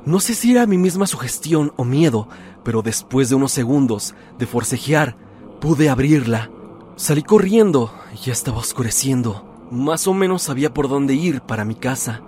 No 0.05 0.21
sé 0.21 0.35
si 0.35 0.53
era 0.53 0.65
mi 0.65 0.77
misma 0.77 1.05
sugestión 1.05 1.73
o 1.75 1.83
miedo, 1.83 2.29
pero 2.63 2.81
después 2.81 3.27
de 3.27 3.35
unos 3.35 3.51
segundos 3.51 4.15
de 4.37 4.47
forcejear, 4.47 5.17
pude 5.59 5.89
abrirla. 5.89 6.49
Salí 6.95 7.23
corriendo, 7.23 7.93
ya 8.23 8.31
estaba 8.31 8.59
oscureciendo. 8.59 9.45
Más 9.69 10.07
o 10.07 10.13
menos 10.13 10.43
sabía 10.43 10.73
por 10.73 10.87
dónde 10.87 11.15
ir 11.15 11.41
para 11.41 11.65
mi 11.65 11.75
casa. 11.75 12.21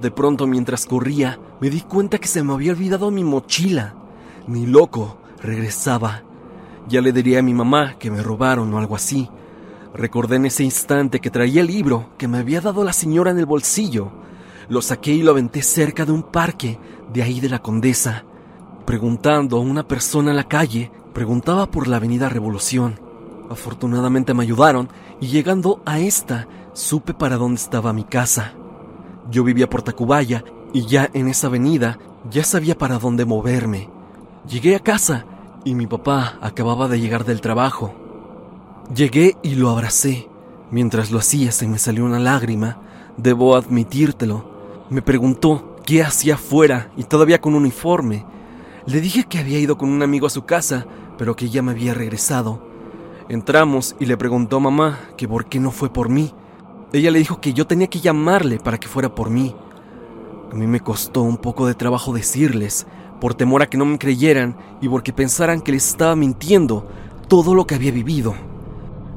De 0.00 0.10
pronto, 0.10 0.46
mientras 0.46 0.86
corría, 0.86 1.38
me 1.60 1.68
di 1.68 1.82
cuenta 1.82 2.16
que 2.16 2.28
se 2.28 2.42
me 2.42 2.54
había 2.54 2.72
olvidado 2.72 3.10
mi 3.10 3.24
mochila. 3.24 3.94
Ni 4.46 4.64
loco, 4.64 5.18
regresaba. 5.42 6.22
Ya 6.88 7.02
le 7.02 7.12
diría 7.12 7.40
a 7.40 7.42
mi 7.42 7.52
mamá 7.52 7.98
que 7.98 8.10
me 8.10 8.22
robaron 8.22 8.72
o 8.72 8.78
algo 8.78 8.96
así, 8.96 9.28
Recordé 9.94 10.36
en 10.36 10.46
ese 10.46 10.62
instante 10.62 11.20
que 11.20 11.30
traía 11.30 11.60
el 11.62 11.66
libro 11.66 12.10
que 12.16 12.28
me 12.28 12.38
había 12.38 12.60
dado 12.60 12.84
la 12.84 12.92
señora 12.92 13.30
en 13.32 13.38
el 13.38 13.46
bolsillo. 13.46 14.12
Lo 14.68 14.82
saqué 14.82 15.12
y 15.12 15.22
lo 15.22 15.32
aventé 15.32 15.62
cerca 15.62 16.06
de 16.06 16.12
un 16.12 16.22
parque 16.22 16.78
de 17.12 17.22
ahí 17.22 17.40
de 17.40 17.48
la 17.48 17.60
Condesa. 17.60 18.24
Preguntando 18.86 19.56
a 19.56 19.60
una 19.60 19.86
persona 19.86 20.30
en 20.30 20.36
la 20.36 20.48
calle, 20.48 20.92
preguntaba 21.12 21.70
por 21.70 21.88
la 21.88 21.96
Avenida 21.96 22.28
Revolución. 22.28 23.00
Afortunadamente 23.50 24.32
me 24.32 24.44
ayudaron 24.44 24.88
y 25.20 25.26
llegando 25.26 25.82
a 25.84 25.98
esta, 25.98 26.46
supe 26.72 27.12
para 27.12 27.36
dónde 27.36 27.60
estaba 27.60 27.92
mi 27.92 28.04
casa. 28.04 28.54
Yo 29.28 29.42
vivía 29.42 29.68
por 29.68 29.82
Tacubaya 29.82 30.44
y 30.72 30.86
ya 30.86 31.10
en 31.12 31.28
esa 31.28 31.48
avenida 31.48 31.98
ya 32.30 32.44
sabía 32.44 32.78
para 32.78 32.98
dónde 32.98 33.24
moverme. 33.24 33.90
Llegué 34.48 34.76
a 34.76 34.80
casa 34.80 35.26
y 35.64 35.74
mi 35.74 35.88
papá 35.88 36.38
acababa 36.40 36.86
de 36.86 37.00
llegar 37.00 37.24
del 37.24 37.40
trabajo. 37.40 37.99
Llegué 38.94 39.36
y 39.44 39.54
lo 39.54 39.70
abracé. 39.70 40.28
Mientras 40.72 41.12
lo 41.12 41.20
hacía 41.20 41.52
se 41.52 41.68
me 41.68 41.78
salió 41.78 42.04
una 42.04 42.18
lágrima. 42.18 42.78
Debo 43.16 43.54
admitírtelo. 43.54 44.44
Me 44.90 45.00
preguntó 45.00 45.76
qué 45.86 46.02
hacía 46.02 46.36
fuera 46.36 46.90
y 46.96 47.04
todavía 47.04 47.40
con 47.40 47.54
uniforme. 47.54 48.26
Le 48.86 49.00
dije 49.00 49.24
que 49.28 49.38
había 49.38 49.60
ido 49.60 49.78
con 49.78 49.90
un 49.90 50.02
amigo 50.02 50.26
a 50.26 50.30
su 50.30 50.44
casa, 50.44 50.86
pero 51.18 51.36
que 51.36 51.48
ya 51.48 51.62
me 51.62 51.70
había 51.70 51.94
regresado. 51.94 52.66
Entramos 53.28 53.94
y 54.00 54.06
le 54.06 54.16
preguntó 54.16 54.56
a 54.56 54.60
mamá 54.60 54.98
que 55.16 55.28
por 55.28 55.46
qué 55.46 55.60
no 55.60 55.70
fue 55.70 55.92
por 55.92 56.08
mí. 56.08 56.34
Ella 56.92 57.12
le 57.12 57.20
dijo 57.20 57.40
que 57.40 57.52
yo 57.52 57.68
tenía 57.68 57.86
que 57.86 58.00
llamarle 58.00 58.58
para 58.58 58.78
que 58.78 58.88
fuera 58.88 59.14
por 59.14 59.30
mí. 59.30 59.54
A 60.50 60.56
mí 60.56 60.66
me 60.66 60.80
costó 60.80 61.22
un 61.22 61.36
poco 61.36 61.68
de 61.68 61.76
trabajo 61.76 62.12
decirles, 62.12 62.88
por 63.20 63.34
temor 63.34 63.62
a 63.62 63.68
que 63.68 63.78
no 63.78 63.84
me 63.84 63.98
creyeran 63.98 64.56
y 64.80 64.88
porque 64.88 65.12
pensaran 65.12 65.60
que 65.60 65.70
les 65.70 65.86
estaba 65.86 66.16
mintiendo 66.16 66.88
todo 67.28 67.54
lo 67.54 67.68
que 67.68 67.76
había 67.76 67.92
vivido. 67.92 68.34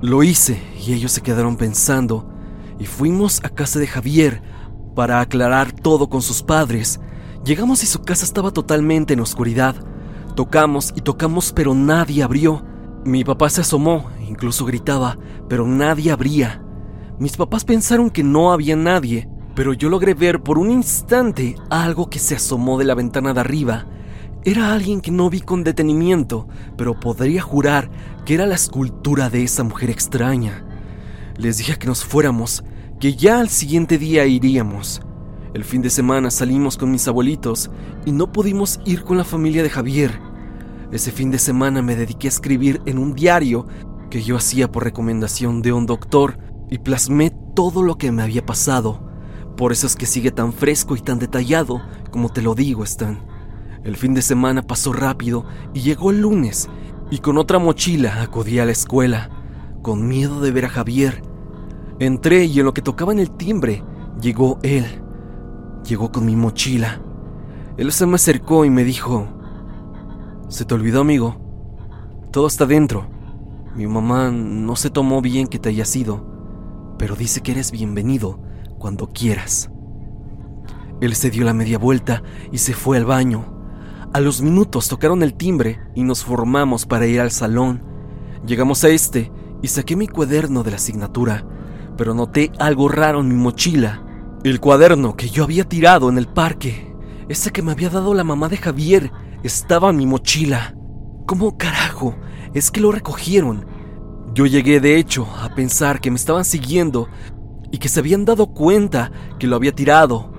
Lo 0.04 0.22
hice 0.22 0.62
y 0.86 0.92
ellos 0.92 1.14
se 1.14 1.22
quedaron 1.22 1.56
pensando 1.56 2.30
y 2.78 2.88
fuimos 2.88 3.40
a 3.46 3.48
casa 3.48 3.80
de 3.80 3.88
Javier 3.88 4.44
para 4.98 5.22
aclarar 5.22 5.72
todo 5.72 6.10
con 6.10 6.22
sus 6.22 6.44
padres. 6.44 7.00
Llegamos 7.46 7.84
y 7.84 7.86
su 7.86 8.02
casa 8.02 8.26
estaba 8.26 8.52
totalmente 8.52 9.14
en 9.14 9.22
oscuridad. 9.22 9.78
Tocamos 10.36 10.92
y 10.98 11.00
tocamos 11.00 11.54
pero 11.54 11.74
nadie 11.74 12.22
abrió. 12.22 12.66
Mi 13.06 13.24
papá 13.24 13.50
se 13.50 13.62
asomó, 13.62 14.10
incluso 14.28 14.66
gritaba, 14.66 15.18
pero 15.48 15.66
nadie 15.66 16.12
abría. 16.12 16.62
Mis 17.18 17.38
papás 17.38 17.64
pensaron 17.64 18.10
que 18.10 18.24
no 18.24 18.52
había 18.52 18.76
nadie, 18.76 19.30
pero 19.56 19.72
yo 19.72 19.90
logré 19.90 20.16
ver 20.16 20.44
por 20.44 20.58
un 20.58 20.70
instante 20.70 21.56
algo 21.70 22.10
que 22.10 22.20
se 22.20 22.36
asomó 22.36 22.78
de 22.78 22.84
la 22.84 22.96
ventana 22.96 23.34
de 23.34 23.40
arriba 23.40 23.86
era 24.46 24.74
alguien 24.74 25.00
que 25.00 25.12
no 25.12 25.30
vi 25.30 25.40
con 25.40 25.64
detenimiento, 25.64 26.48
pero 26.78 27.00
podría 27.00 27.42
jurar 27.42 27.90
que 28.26 28.34
era 28.34 28.46
la 28.46 28.56
escultura 28.56 29.30
de 29.30 29.44
esa 29.44 29.64
mujer 29.64 29.90
extraña. 29.90 30.66
Les 31.38 31.58
dije 31.58 31.78
que 31.78 31.88
nos 31.88 32.04
fuéramos, 32.04 32.64
que 33.00 33.16
ya 33.16 33.40
al 33.40 33.50
siguiente 33.50 33.98
día 33.98 34.26
iríamos. 34.26 35.02
El 35.54 35.64
fin 35.64 35.82
de 35.82 35.90
semana 35.90 36.30
salimos 36.30 36.78
con 36.78 36.92
mis 36.92 37.08
abuelitos 37.08 37.72
y 38.06 38.12
no 38.12 38.32
pudimos 38.32 38.82
ir 38.86 39.04
con 39.04 39.18
la 39.18 39.24
familia 39.24 39.64
de 39.64 39.70
Javier. 39.70 40.20
Ese 40.92 41.12
fin 41.12 41.32
de 41.32 41.40
semana 41.40 41.82
me 41.82 41.96
dediqué 41.96 42.28
a 42.28 42.30
escribir 42.30 42.82
en 42.86 42.98
un 42.98 43.14
diario 43.14 43.66
que 44.10 44.22
yo 44.22 44.36
hacía 44.36 44.72
por 44.72 44.84
recomendación 44.84 45.62
de 45.62 45.72
un 45.72 45.86
doctor 45.86 46.38
y 46.70 46.80
plasmé 46.80 47.32
todo 47.56 47.82
lo 47.82 47.98
que 47.98 48.12
me 48.12 48.24
había 48.24 48.46
pasado. 48.46 49.10
Por 49.56 49.72
eso 49.72 49.88
es 49.88 49.96
que 49.96 50.06
sigue 50.06 50.32
tan 50.32 50.52
fresco 50.52 50.98
y 50.98 51.02
tan 51.02 51.18
detallado 51.18 51.82
como 52.12 52.30
te 52.30 52.42
lo 52.42 52.56
digo, 52.56 52.84
Stan. 52.84 53.33
El 53.84 53.98
fin 53.98 54.14
de 54.14 54.22
semana 54.22 54.62
pasó 54.62 54.94
rápido 54.94 55.46
y 55.74 55.82
llegó 55.82 56.12
el 56.12 56.22
lunes, 56.22 56.70
y 57.12 57.20
con 57.20 57.38
otra 57.38 57.60
mochila 57.60 58.22
acudí 58.22 58.60
a 58.60 58.66
la 58.66 58.72
escuela, 58.72 59.30
con 59.82 60.08
miedo 60.08 60.40
de 60.40 60.52
ver 60.52 60.66
a 60.66 60.70
Javier. 60.70 61.22
Entré 62.00 62.46
y 62.46 62.60
en 62.60 62.66
lo 62.66 62.74
que 62.74 62.82
tocaba 62.82 63.12
en 63.12 63.20
el 63.20 63.32
timbre, 63.32 63.84
llegó 64.22 64.58
él. 64.64 64.86
Llegó 65.88 66.12
con 66.12 66.26
mi 66.26 66.36
mochila. 66.36 67.02
Él 67.78 67.92
se 67.92 68.06
me 68.06 68.16
acercó 68.16 68.64
y 68.64 68.70
me 68.70 68.84
dijo, 68.86 69.28
¿se 70.48 70.64
te 70.64 70.74
olvidó, 70.74 71.02
amigo? 71.02 71.42
Todo 72.32 72.48
está 72.48 72.66
dentro. 72.66 73.08
Mi 73.76 73.86
mamá 73.86 74.32
no 74.32 74.76
se 74.76 74.90
tomó 74.90 75.22
bien 75.22 75.48
que 75.48 75.60
te 75.60 75.70
hayas 75.70 75.96
ido, 75.96 76.96
pero 76.98 77.16
dice 77.16 77.42
que 77.42 77.52
eres 77.52 77.72
bienvenido 77.72 78.40
cuando 78.80 79.10
quieras. 79.12 79.70
Él 81.02 81.16
se 81.16 81.32
dio 81.32 81.44
la 81.44 81.54
media 81.54 81.78
vuelta 81.78 82.24
y 82.52 82.60
se 82.60 82.74
fue 82.74 82.98
al 82.98 83.06
baño. 83.06 83.63
A 84.14 84.20
los 84.20 84.44
minutos 84.44 84.90
tocaron 84.90 85.24
el 85.24 85.34
timbre 85.34 85.80
y 85.96 86.04
nos 86.04 86.24
formamos 86.24 86.86
para 86.86 87.08
ir 87.08 87.20
al 87.20 87.32
salón. 87.32 87.84
Llegamos 88.46 88.84
a 88.84 88.90
este 88.90 89.32
y 89.64 89.70
saqué 89.70 89.96
mi 89.96 90.08
cuaderno 90.08 90.62
de 90.62 90.70
la 90.70 90.78
asignatura, 90.78 91.44
pero 91.98 92.14
noté 92.14 92.52
algo 92.60 92.90
raro 92.90 93.22
en 93.22 93.30
mi 93.30 93.34
mochila. 93.34 94.06
El 94.44 94.60
cuaderno 94.60 95.16
que 95.16 95.30
yo 95.30 95.44
había 95.44 95.68
tirado 95.68 96.10
en 96.10 96.20
el 96.20 96.28
parque, 96.28 96.96
ese 97.28 97.52
que 97.52 97.64
me 97.64 97.72
había 97.72 97.90
dado 97.90 98.14
la 98.14 98.24
mamá 98.24 98.50
de 98.50 98.58
Javier, 98.58 99.12
estaba 99.42 99.90
en 99.90 99.96
mi 99.98 100.06
mochila. 100.06 100.76
¿Cómo 101.26 101.58
carajo? 101.58 102.16
Es 102.54 102.70
que 102.70 102.82
lo 102.82 102.92
recogieron. 102.92 103.66
Yo 104.36 104.46
llegué 104.46 104.80
de 104.80 105.00
hecho 105.00 105.26
a 105.42 105.56
pensar 105.56 106.00
que 106.00 106.12
me 106.12 106.18
estaban 106.18 106.46
siguiendo 106.46 107.10
y 107.72 107.80
que 107.80 107.90
se 107.90 108.00
habían 108.00 108.26
dado 108.26 108.54
cuenta 108.54 109.12
que 109.40 109.48
lo 109.48 109.56
había 109.56 109.74
tirado. 109.74 110.32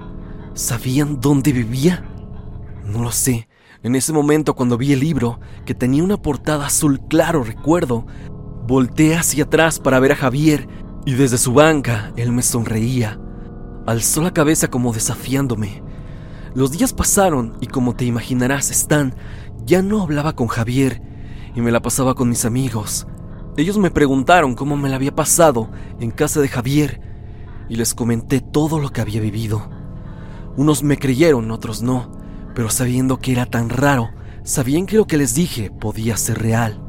¿Sabían 0.54 1.20
dónde 1.20 1.50
vivía? 1.50 2.04
No 2.84 3.02
lo 3.02 3.10
sé, 3.10 3.48
en 3.84 3.94
ese 3.94 4.14
momento 4.14 4.54
cuando 4.54 4.78
vi 4.78 4.94
el 4.94 5.00
libro, 5.00 5.40
que 5.66 5.74
tenía 5.74 6.02
una 6.02 6.16
portada 6.16 6.64
azul 6.64 7.02
claro, 7.06 7.44
recuerdo, 7.44 8.06
volteé 8.66 9.14
hacia 9.14 9.44
atrás 9.44 9.78
para 9.78 10.00
ver 10.00 10.12
a 10.12 10.16
Javier 10.16 10.66
y 11.04 11.12
desde 11.12 11.36
su 11.36 11.52
banca 11.52 12.10
él 12.16 12.32
me 12.32 12.42
sonreía. 12.42 13.20
Alzó 13.86 14.22
la 14.22 14.32
cabeza 14.32 14.68
como 14.68 14.94
desafiándome. 14.94 15.82
Los 16.54 16.72
días 16.72 16.94
pasaron 16.94 17.58
y 17.60 17.66
como 17.66 17.94
te 17.94 18.06
imaginarás, 18.06 18.70
Stan 18.70 19.14
ya 19.66 19.82
no 19.82 20.00
hablaba 20.00 20.34
con 20.34 20.46
Javier 20.46 21.02
y 21.54 21.60
me 21.60 21.70
la 21.70 21.82
pasaba 21.82 22.14
con 22.14 22.30
mis 22.30 22.46
amigos. 22.46 23.06
Ellos 23.58 23.76
me 23.76 23.90
preguntaron 23.90 24.54
cómo 24.54 24.78
me 24.78 24.88
la 24.88 24.96
había 24.96 25.14
pasado 25.14 25.68
en 26.00 26.10
casa 26.10 26.40
de 26.40 26.48
Javier 26.48 27.02
y 27.68 27.76
les 27.76 27.92
comenté 27.92 28.40
todo 28.40 28.78
lo 28.78 28.88
que 28.88 29.02
había 29.02 29.20
vivido. 29.20 29.68
Unos 30.56 30.82
me 30.82 30.96
creyeron, 30.96 31.50
otros 31.50 31.82
no, 31.82 32.23
pero 32.54 32.70
sabiendo 32.70 33.18
que 33.18 33.32
era 33.32 33.46
tan 33.46 33.68
raro, 33.68 34.10
sabían 34.42 34.86
que 34.86 34.96
lo 34.96 35.06
que 35.06 35.16
les 35.16 35.34
dije 35.34 35.70
podía 35.70 36.16
ser 36.16 36.38
real. 36.38 36.80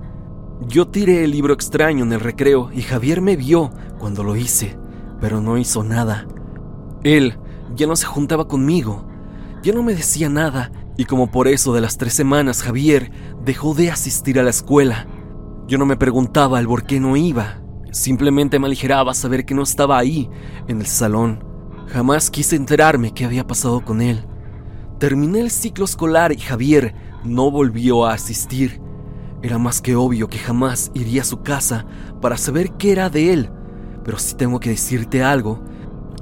Yo 0.67 0.87
tiré 0.87 1.23
el 1.23 1.31
libro 1.31 1.53
extraño 1.53 2.05
en 2.05 2.13
el 2.13 2.19
recreo 2.19 2.71
y 2.71 2.81
Javier 2.81 3.21
me 3.21 3.35
vio 3.35 3.71
cuando 3.99 4.23
lo 4.23 4.35
hice, 4.35 4.77
pero 5.19 5.41
no 5.41 5.57
hizo 5.57 5.83
nada. 5.83 6.27
Él 7.03 7.37
ya 7.75 7.87
no 7.87 7.95
se 7.95 8.05
juntaba 8.05 8.47
conmigo, 8.47 9.07
ya 9.63 9.73
no 9.73 9.83
me 9.83 9.95
decía 9.95 10.29
nada 10.29 10.71
y 10.97 11.05
como 11.05 11.29
por 11.29 11.47
eso 11.47 11.73
de 11.73 11.81
las 11.81 11.97
tres 11.97 12.13
semanas 12.13 12.61
Javier 12.61 13.11
dejó 13.43 13.73
de 13.73 13.91
asistir 13.91 14.39
a 14.39 14.43
la 14.43 14.49
escuela. 14.49 15.07
Yo 15.67 15.77
no 15.77 15.85
me 15.85 15.97
preguntaba 15.97 16.59
el 16.59 16.67
por 16.67 16.85
qué 16.85 16.99
no 16.99 17.17
iba, 17.17 17.61
simplemente 17.91 18.59
me 18.59 18.67
aligeraba 18.67 19.13
saber 19.13 19.45
que 19.45 19.55
no 19.55 19.63
estaba 19.63 19.97
ahí, 19.97 20.29
en 20.67 20.79
el 20.79 20.85
salón. 20.85 21.43
Jamás 21.87 22.29
quise 22.29 22.55
enterarme 22.55 23.13
qué 23.13 23.25
había 23.25 23.45
pasado 23.45 23.83
con 23.83 24.01
él. 24.01 24.25
Terminé 24.99 25.41
el 25.41 25.51
ciclo 25.51 25.85
escolar 25.85 26.31
y 26.31 26.37
Javier 26.37 26.95
no 27.23 27.51
volvió 27.51 28.05
a 28.05 28.13
asistir. 28.13 28.81
Era 29.41 29.57
más 29.57 29.81
que 29.81 29.95
obvio 29.95 30.29
que 30.29 30.37
jamás 30.37 30.91
iría 30.93 31.21
a 31.21 31.25
su 31.25 31.41
casa 31.41 31.85
para 32.21 32.37
saber 32.37 32.73
qué 32.73 32.93
era 32.93 33.09
de 33.09 33.33
él, 33.33 33.51
pero 34.03 34.17
si 34.17 34.35
tengo 34.35 34.59
que 34.59 34.69
decirte 34.69 35.21
algo, 35.21 35.63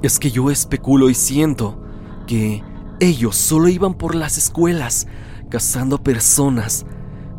es 0.02 0.18
que 0.18 0.30
yo 0.30 0.50
especulo 0.50 1.08
y 1.08 1.14
siento 1.14 1.80
que 2.26 2.62
ellos 3.00 3.36
solo 3.36 3.68
iban 3.68 3.94
por 3.94 4.14
las 4.14 4.38
escuelas, 4.38 5.06
cazando 5.50 6.02
personas, 6.02 6.84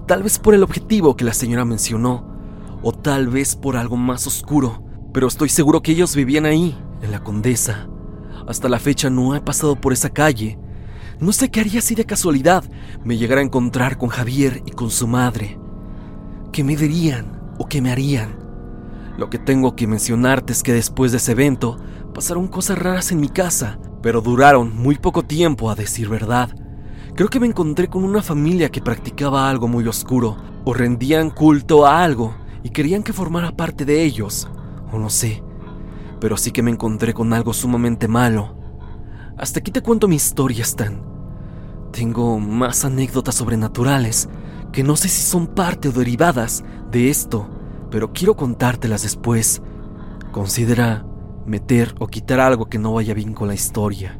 tal 0.07 0.23
vez 0.23 0.39
por 0.39 0.53
el 0.53 0.63
objetivo 0.63 1.15
que 1.15 1.25
la 1.25 1.33
señora 1.33 1.65
mencionó, 1.65 2.25
o 2.81 2.91
tal 2.91 3.27
vez 3.27 3.55
por 3.55 3.77
algo 3.77 3.97
más 3.97 4.25
oscuro, 4.25 4.83
pero 5.13 5.27
estoy 5.27 5.49
seguro 5.49 5.81
que 5.81 5.91
ellos 5.91 6.15
vivían 6.15 6.45
ahí, 6.45 6.77
en 7.01 7.11
la 7.11 7.23
Condesa. 7.23 7.87
Hasta 8.47 8.69
la 8.69 8.79
fecha 8.79 9.09
no 9.09 9.35
he 9.35 9.41
pasado 9.41 9.75
por 9.75 9.93
esa 9.93 10.09
calle. 10.09 10.59
No 11.19 11.31
sé 11.31 11.49
qué 11.49 11.61
haría 11.61 11.81
si 11.81 11.95
de 11.95 12.05
casualidad 12.05 12.63
me 13.03 13.17
llegara 13.17 13.41
a 13.41 13.45
encontrar 13.45 13.97
con 13.97 14.09
Javier 14.09 14.61
y 14.65 14.71
con 14.71 14.89
su 14.89 15.07
madre. 15.07 15.57
¿Qué 16.51 16.63
me 16.63 16.75
dirían 16.75 17.39
o 17.57 17.67
qué 17.67 17.81
me 17.81 17.91
harían? 17.91 18.37
Lo 19.17 19.29
que 19.29 19.39
tengo 19.39 19.75
que 19.75 19.87
mencionarte 19.87 20.53
es 20.53 20.63
que 20.63 20.73
después 20.73 21.11
de 21.11 21.17
ese 21.17 21.31
evento 21.31 21.77
pasaron 22.13 22.47
cosas 22.47 22.77
raras 22.77 23.11
en 23.11 23.19
mi 23.19 23.29
casa 23.29 23.79
pero 24.05 24.21
duraron 24.21 24.71
muy 24.77 24.97
poco 24.97 25.23
tiempo 25.23 25.67
a 25.67 25.73
decir 25.73 26.07
verdad. 26.07 26.55
Creo 27.15 27.27
que 27.27 27.39
me 27.39 27.47
encontré 27.47 27.87
con 27.87 28.03
una 28.03 28.21
familia 28.21 28.69
que 28.69 28.79
practicaba 28.79 29.49
algo 29.49 29.67
muy 29.67 29.87
oscuro, 29.87 30.37
o 30.63 30.75
rendían 30.75 31.31
culto 31.31 31.87
a 31.87 32.03
algo 32.03 32.35
y 32.61 32.69
querían 32.69 33.01
que 33.01 33.13
formara 33.13 33.57
parte 33.57 33.83
de 33.83 34.03
ellos, 34.03 34.47
o 34.91 34.99
no 34.99 35.09
sé, 35.09 35.41
pero 36.19 36.37
sí 36.37 36.51
que 36.51 36.61
me 36.61 36.69
encontré 36.69 37.15
con 37.15 37.33
algo 37.33 37.51
sumamente 37.51 38.07
malo. 38.07 38.54
Hasta 39.37 39.59
aquí 39.59 39.71
te 39.71 39.81
cuento 39.81 40.07
mi 40.07 40.15
historia, 40.15 40.63
Stan. 40.63 41.01
Tengo 41.91 42.39
más 42.39 42.85
anécdotas 42.85 43.35
sobrenaturales 43.35 44.29
que 44.71 44.83
no 44.83 44.95
sé 44.95 45.09
si 45.09 45.21
son 45.21 45.47
parte 45.47 45.89
o 45.89 45.91
derivadas 45.91 46.63
de 46.91 47.09
esto, 47.09 47.49
pero 47.91 48.13
quiero 48.13 48.35
contártelas 48.35 49.03
después. 49.03 49.61
Considera 50.31 51.05
meter 51.45 51.95
o 51.99 52.07
quitar 52.07 52.39
algo 52.39 52.67
que 52.67 52.79
no 52.79 52.93
vaya 52.93 53.13
bien 53.13 53.33
con 53.33 53.47
la 53.47 53.53
historia. 53.53 54.19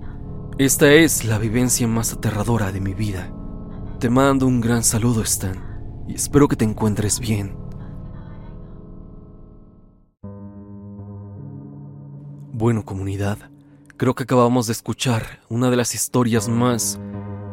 Esta 0.57 0.91
es 0.91 1.25
la 1.25 1.37
vivencia 1.37 1.87
más 1.87 2.13
aterradora 2.13 2.71
de 2.71 2.81
mi 2.81 2.93
vida. 2.93 3.33
Te 3.99 4.09
mando 4.09 4.47
un 4.47 4.59
gran 4.59 4.83
saludo, 4.83 5.21
Stan, 5.21 6.03
y 6.07 6.15
espero 6.15 6.47
que 6.47 6.55
te 6.55 6.65
encuentres 6.65 7.19
bien. 7.19 7.57
Bueno, 12.53 12.85
comunidad, 12.85 13.37
creo 13.97 14.13
que 14.13 14.23
acabamos 14.23 14.67
de 14.67 14.73
escuchar 14.73 15.39
una 15.49 15.69
de 15.69 15.77
las 15.77 15.95
historias 15.95 16.49
más 16.49 16.99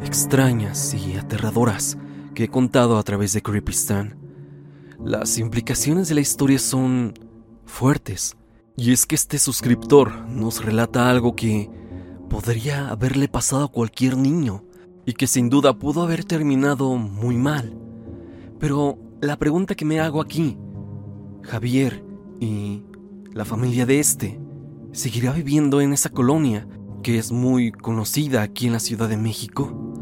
extrañas 0.02 0.94
y 0.94 1.14
aterradoras 1.14 1.96
que 2.34 2.44
he 2.44 2.48
contado 2.48 2.98
a 2.98 3.02
través 3.02 3.32
de 3.32 3.42
Creepy 3.42 3.72
Stan. 3.72 4.16
Las 5.04 5.38
implicaciones 5.38 6.08
de 6.08 6.16
la 6.16 6.20
historia 6.20 6.58
son 6.58 7.14
fuertes 7.64 8.36
y 8.76 8.92
es 8.92 9.06
que 9.06 9.14
este 9.14 9.38
suscriptor 9.38 10.26
nos 10.28 10.64
relata 10.64 11.10
algo 11.10 11.36
que 11.36 11.70
podría 12.28 12.88
haberle 12.88 13.28
pasado 13.28 13.64
a 13.64 13.70
cualquier 13.70 14.16
niño 14.16 14.64
y 15.06 15.12
que 15.12 15.26
sin 15.26 15.48
duda 15.48 15.78
pudo 15.78 16.02
haber 16.02 16.24
terminado 16.24 16.96
muy 16.96 17.36
mal. 17.36 17.76
Pero 18.58 18.98
la 19.20 19.36
pregunta 19.36 19.74
que 19.74 19.84
me 19.84 20.00
hago 20.00 20.20
aquí, 20.20 20.56
Javier 21.42 22.02
y 22.40 22.82
la 23.32 23.44
familia 23.44 23.86
de 23.86 24.00
este, 24.00 24.40
¿seguirá 24.92 25.32
viviendo 25.32 25.80
en 25.80 25.92
esa 25.92 26.10
colonia 26.10 26.68
que 27.02 27.18
es 27.18 27.32
muy 27.32 27.72
conocida 27.72 28.42
aquí 28.42 28.66
en 28.66 28.72
la 28.72 28.80
Ciudad 28.80 29.08
de 29.08 29.16
México? 29.16 29.94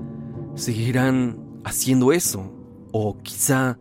¿Seguirán 0.55 1.39
haciendo 1.65 2.13
eso? 2.13 2.53
¿O 2.93 3.19
quizá 3.23 3.79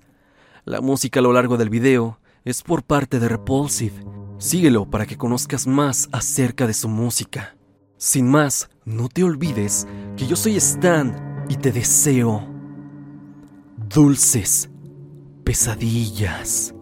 La 0.65 0.81
música 0.81 1.21
a 1.21 1.23
lo 1.23 1.33
largo 1.33 1.57
del 1.57 1.71
video 1.71 2.19
es 2.45 2.63
por 2.63 2.83
parte 2.83 3.19
de 3.19 3.29
Repulsive. 3.29 4.05
Síguelo 4.39 4.91
para 4.91 5.07
que 5.07 5.17
conozcas 5.17 5.67
más 5.67 6.09
acerca 6.13 6.67
de 6.67 6.75
su 6.75 6.89
música. 6.89 7.57
Sin 7.97 8.29
más, 8.29 8.69
no 8.85 9.09
te 9.09 9.23
olvides 9.23 9.87
que 10.17 10.27
yo 10.27 10.37
soy 10.37 10.57
Stan 10.57 11.45
y 11.49 11.57
te 11.57 11.73
deseo 11.73 12.47
dulces 13.89 14.71
pesadillas. 15.45 16.75